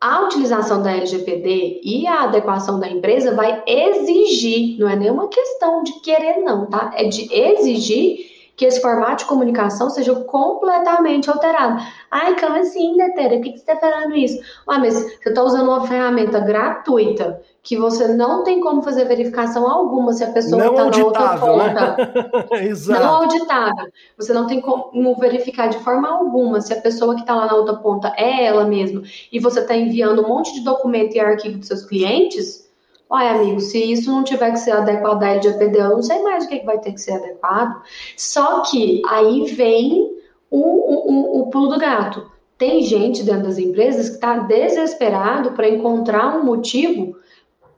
[0.01, 5.83] a utilização da LGPD e a adequação da empresa vai exigir, não é nenhuma questão
[5.83, 6.93] de querer, não, tá?
[6.95, 11.83] É de exigir que esse formato de comunicação seja completamente alterado.
[12.11, 13.37] Ai, como assim, Detera?
[13.37, 14.43] Por que, que você está falando isso?
[14.67, 19.71] Ah, mas você está usando uma ferramenta gratuita que você não tem como fazer verificação
[19.71, 21.97] alguma se a pessoa está na outra ponta.
[21.97, 22.67] Né?
[22.67, 23.03] Exato.
[23.03, 23.87] Não auditável.
[24.19, 27.55] Você não tem como verificar de forma alguma se a pessoa que está lá na
[27.55, 31.59] outra ponta é ela mesma e você está enviando um monte de documento e arquivo
[31.59, 32.69] dos seus clientes.
[33.15, 36.47] Olha, amigo, se isso não tiver que ser adequado à LGPD, eu não sei mais
[36.47, 37.83] o que, que vai ter que ser adequado.
[38.17, 40.17] Só que aí vem
[40.51, 42.33] o, o, o, o pulo do gato.
[42.57, 47.15] Tem gente dentro das empresas que está desesperado para encontrar um motivo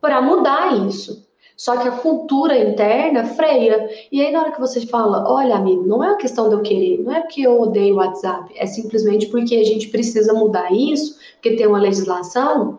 [0.00, 1.26] para mudar isso.
[1.56, 3.88] Só que a cultura interna freia.
[4.12, 6.62] E aí, na hora que você fala, olha, amigo, não é uma questão de eu
[6.62, 10.72] querer, não é porque eu odeio o WhatsApp, é simplesmente porque a gente precisa mudar
[10.72, 12.78] isso, porque tem uma legislação,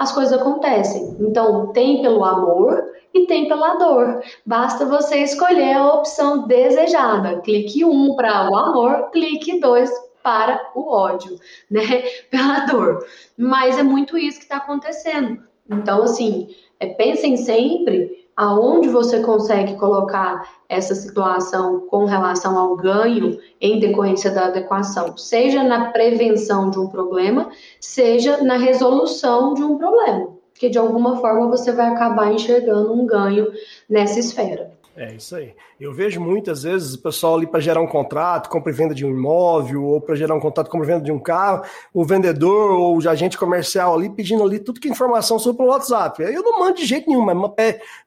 [0.00, 1.14] as coisas acontecem.
[1.20, 2.82] Então, tem pelo amor
[3.12, 4.22] e tem pela dor.
[4.46, 7.42] Basta você escolher a opção desejada.
[7.42, 9.92] Clique um para o amor, clique dois
[10.22, 11.38] para o ódio,
[11.70, 12.02] né?
[12.30, 13.06] Pela dor.
[13.36, 15.42] Mas é muito isso que está acontecendo.
[15.68, 16.48] Então, assim,
[16.80, 24.30] é, pensem sempre aonde você consegue colocar essa situação com relação ao ganho em decorrência
[24.30, 30.70] da adequação, seja na prevenção de um problema, seja na resolução de um problema, que
[30.70, 33.46] de alguma forma você vai acabar enxergando um ganho
[33.86, 34.69] nessa esfera.
[35.00, 35.54] É isso aí.
[35.80, 39.06] Eu vejo muitas vezes o pessoal ali para gerar um contrato, compra e venda de
[39.06, 42.72] um imóvel, ou para gerar um contrato, compra e venda de um carro, o vendedor
[42.72, 46.22] ou o agente comercial ali pedindo ali tudo que é informação sobre o WhatsApp.
[46.22, 47.50] Eu não mando de jeito nenhum, mas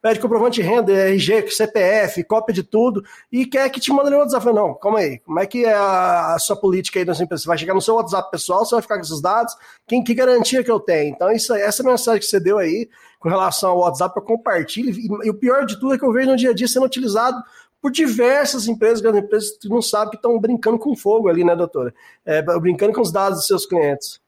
[0.04, 4.18] pede comprovante de renda, RG, CPF, cópia de tudo, e quer que te mande no
[4.18, 4.46] WhatsApp.
[4.54, 7.42] Não, calma aí, como é que é a, sua política aí das empresas?
[7.42, 9.56] Você vai chegar no seu WhatsApp pessoal, você vai ficar com esses dados?
[9.88, 11.10] Quem, que garantia que eu tenho?
[11.10, 12.88] Então, isso, essa mensagem que você deu aí,
[13.24, 16.12] com relação ao WhatsApp, eu compartilho, e, e o pior de tudo é que eu
[16.12, 17.42] vejo no dia a dia sendo utilizado
[17.82, 21.56] por diversas empresas, grandes empresas, que não sabe que estão brincando com fogo ali, né,
[21.56, 21.94] doutora?
[22.26, 24.20] É, brincando com os dados dos seus clientes.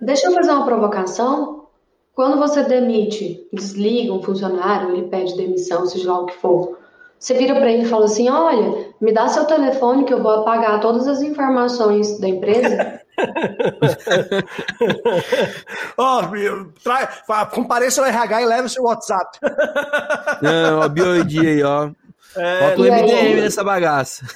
[0.00, 1.66] Deixa eu fazer uma provocação.
[2.14, 6.78] Quando você demite, desliga um funcionário, ele pede demissão, seja lá o que for,
[7.18, 10.30] você vira para ele e fala assim: olha, me dá seu telefone que eu vou
[10.30, 12.93] apagar todas as informações da empresa.
[15.96, 19.38] Ó, oh, compareça ao RH e leve o seu WhatsApp.
[20.42, 21.90] Não, ó, bioide aí, ó.
[22.36, 24.26] É, Falta o MDM nessa bagaça.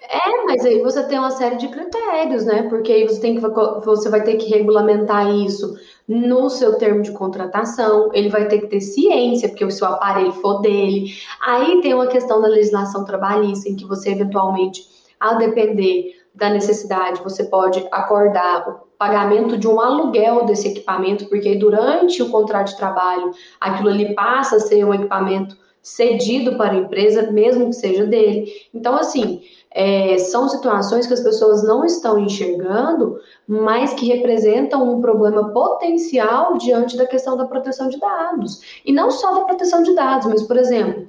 [0.00, 2.64] É, mas aí você tem uma série de critérios, né?
[2.64, 5.76] Porque aí você, tem que, você vai ter que regulamentar isso
[6.08, 10.32] no seu termo de contratação, ele vai ter que ter ciência, porque o seu aparelho
[10.32, 11.14] for dele.
[11.40, 14.82] Aí tem uma questão da legislação trabalhista, em que você eventualmente,
[15.20, 21.56] ao depender da necessidade, você pode acordar o pagamento de um aluguel desse equipamento, porque
[21.56, 26.76] durante o contrato de trabalho, aquilo ali passa a ser um equipamento cedido para a
[26.76, 28.50] empresa, mesmo que seja dele.
[28.72, 29.42] Então, assim,
[29.74, 36.56] é, são situações que as pessoas não estão enxergando, mas que representam um problema potencial
[36.56, 38.60] diante da questão da proteção de dados.
[38.86, 41.06] E não só da proteção de dados, mas, por exemplo,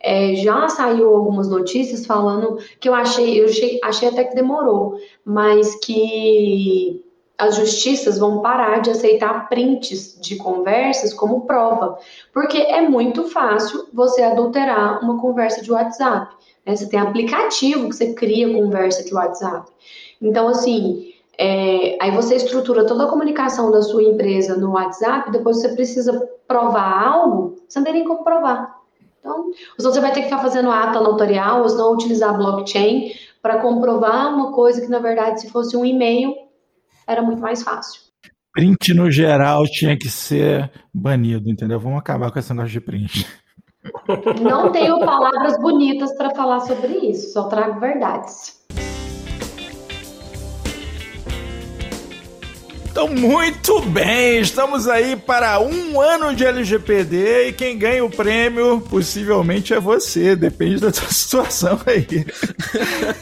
[0.00, 4.96] é, já saiu algumas notícias falando que eu achei, eu achei, achei até que demorou,
[5.24, 7.04] mas que
[7.36, 11.96] as justiças vão parar de aceitar prints de conversas como prova,
[12.32, 16.34] porque é muito fácil você adulterar uma conversa de WhatsApp.
[16.66, 16.74] Né?
[16.74, 19.70] Você tem aplicativo que você cria conversa de WhatsApp.
[20.20, 25.58] Então, assim, é, aí você estrutura toda a comunicação da sua empresa no WhatsApp, depois
[25.58, 28.77] você precisa provar algo, você não tem nem como provar.
[29.28, 33.12] Então, ou você vai ter que ficar fazendo ata notarial, ou não utilizar blockchain
[33.42, 36.34] para comprovar uma coisa que, na verdade, se fosse um e-mail,
[37.06, 38.00] era muito mais fácil.
[38.52, 41.78] Print no geral tinha que ser banido, entendeu?
[41.78, 43.26] Vamos acabar com esse negócio de print.
[44.40, 48.57] Não tenho palavras bonitas para falar sobre isso, só trago verdades.
[53.00, 58.80] Então, muito bem, estamos aí para um ano de LGPD e quem ganha o prêmio
[58.80, 61.06] possivelmente é você, depende da sua
[61.46, 62.26] situação aí.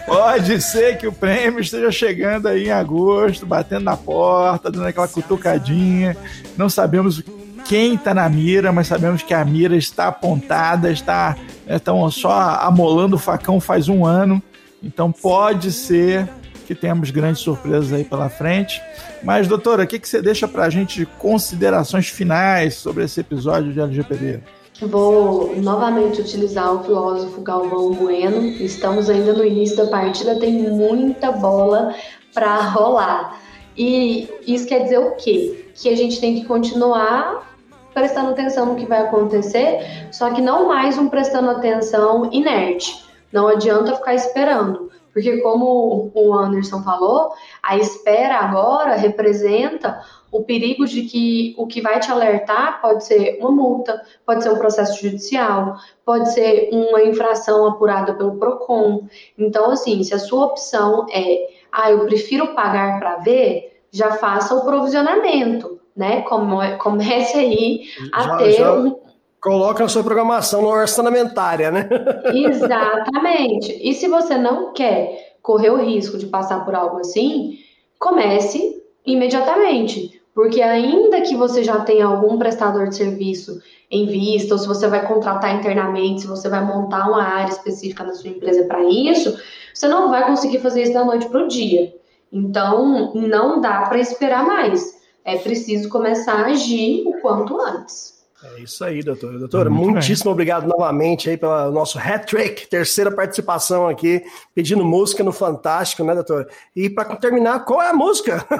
[0.06, 5.08] Pode ser que o prêmio esteja chegando aí em agosto, batendo na porta, dando aquela
[5.08, 6.16] cutucadinha.
[6.56, 7.22] Não sabemos
[7.66, 11.36] quem está na mira, mas sabemos que a mira está apontada, está
[11.68, 12.30] estão só
[12.62, 14.42] amolando o facão faz um ano.
[14.82, 16.26] Então pode ser
[16.66, 18.82] que temos grandes surpresas aí pela frente.
[19.22, 23.20] Mas, doutora, o que, que você deixa para a gente de considerações finais sobre esse
[23.20, 24.40] episódio de LGPD?
[24.82, 28.42] Vou novamente utilizar o filósofo Galvão Bueno.
[28.60, 31.94] Estamos ainda no início da partida, tem muita bola
[32.34, 33.40] para rolar.
[33.76, 35.70] E isso quer dizer o quê?
[35.74, 37.56] Que a gente tem que continuar
[37.94, 43.48] prestando atenção no que vai acontecer, só que não mais um prestando atenção inerte Não
[43.48, 49.98] adianta ficar esperando, porque como o Anderson falou, a espera agora representa
[50.30, 54.50] o perigo de que o que vai te alertar pode ser uma multa, pode ser
[54.50, 59.08] um processo judicial, pode ser uma infração apurada pelo PROCON.
[59.38, 64.54] Então, assim, se a sua opção é, ah, eu prefiro pagar para ver, já faça
[64.54, 66.20] o provisionamento, né?
[66.78, 68.74] Comece aí a já, ter já...
[68.74, 68.98] um,
[69.40, 71.88] Coloca a sua programação na orçamentária, né?
[72.34, 73.78] Exatamente.
[73.82, 77.58] E se você não quer correr o risco de passar por algo assim,
[77.98, 80.20] comece imediatamente.
[80.34, 83.58] Porque ainda que você já tenha algum prestador de serviço
[83.90, 88.04] em vista, ou se você vai contratar internamente, se você vai montar uma área específica
[88.04, 89.34] na sua empresa para isso,
[89.72, 91.94] você não vai conseguir fazer isso da noite para o dia.
[92.30, 95.00] Então, não dá para esperar mais.
[95.24, 98.15] É preciso começar a agir o quanto antes.
[98.44, 99.38] É isso aí, doutora.
[99.38, 100.32] Doutora, Muito muitíssimo bem.
[100.32, 104.22] obrigado novamente aí pelo nosso hat-trick, terceira participação aqui,
[104.54, 106.46] pedindo música no Fantástico, né, doutora?
[106.74, 108.46] E para terminar, qual é a música?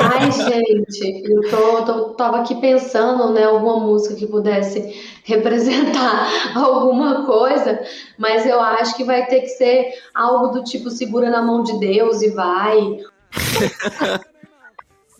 [0.00, 6.26] Ai, gente, eu tô, tô, tava aqui pensando, né, alguma música que pudesse representar
[6.56, 7.78] alguma coisa,
[8.18, 11.78] mas eu acho que vai ter que ser algo do tipo segura na mão de
[11.78, 13.00] Deus e vai.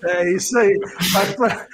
[0.02, 0.78] É isso aí.
[1.12, 1.68] Vai,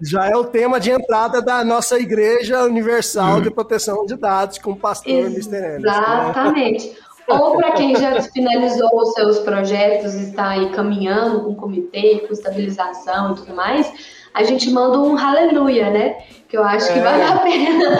[0.00, 4.72] já é o tema de entrada da nossa Igreja Universal de Proteção de Dados com
[4.72, 5.56] o pastor Mr.
[5.56, 5.60] Anderson.
[5.60, 5.76] Né?
[5.76, 6.88] Exatamente.
[6.88, 6.96] Né?
[7.28, 12.32] Ou para quem já finalizou os seus projetos e está aí caminhando com comitê, com
[12.32, 13.92] estabilização e tudo mais,
[14.32, 16.18] a gente manda um aleluia, né?
[16.48, 17.02] Que eu acho que é.
[17.02, 17.98] vale a pena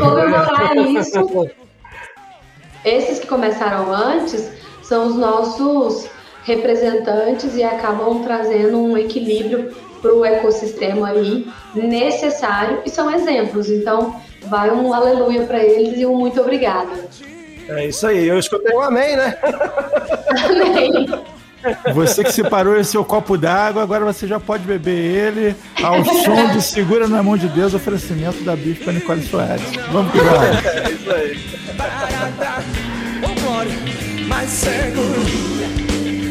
[0.00, 1.50] comemorar isso.
[2.84, 4.50] Esses que começaram antes
[4.82, 6.08] são os nossos
[6.44, 13.68] representantes e acabam trazendo um equilíbrio para o ecossistema aí necessário e são exemplos.
[13.68, 16.90] Então, vai um aleluia para eles e um muito obrigada.
[17.68, 19.36] É isso aí, eu escutei um amém, né?
[20.44, 21.08] Amém.
[21.92, 26.52] Você que separou esse seu copo d'água, agora você já pode beber ele ao som
[26.52, 29.64] de Segura na Mão de Deus, oferecimento da Bispa Nicole Soares.
[29.90, 31.58] Vamos pro É isso aí.
[34.28, 35.24] mais seguro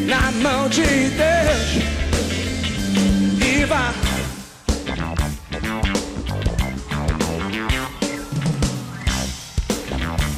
[0.06, 2.07] na mão de Deus
[3.58, 3.92] viva.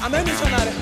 [0.01, 0.73] Amém, missionária?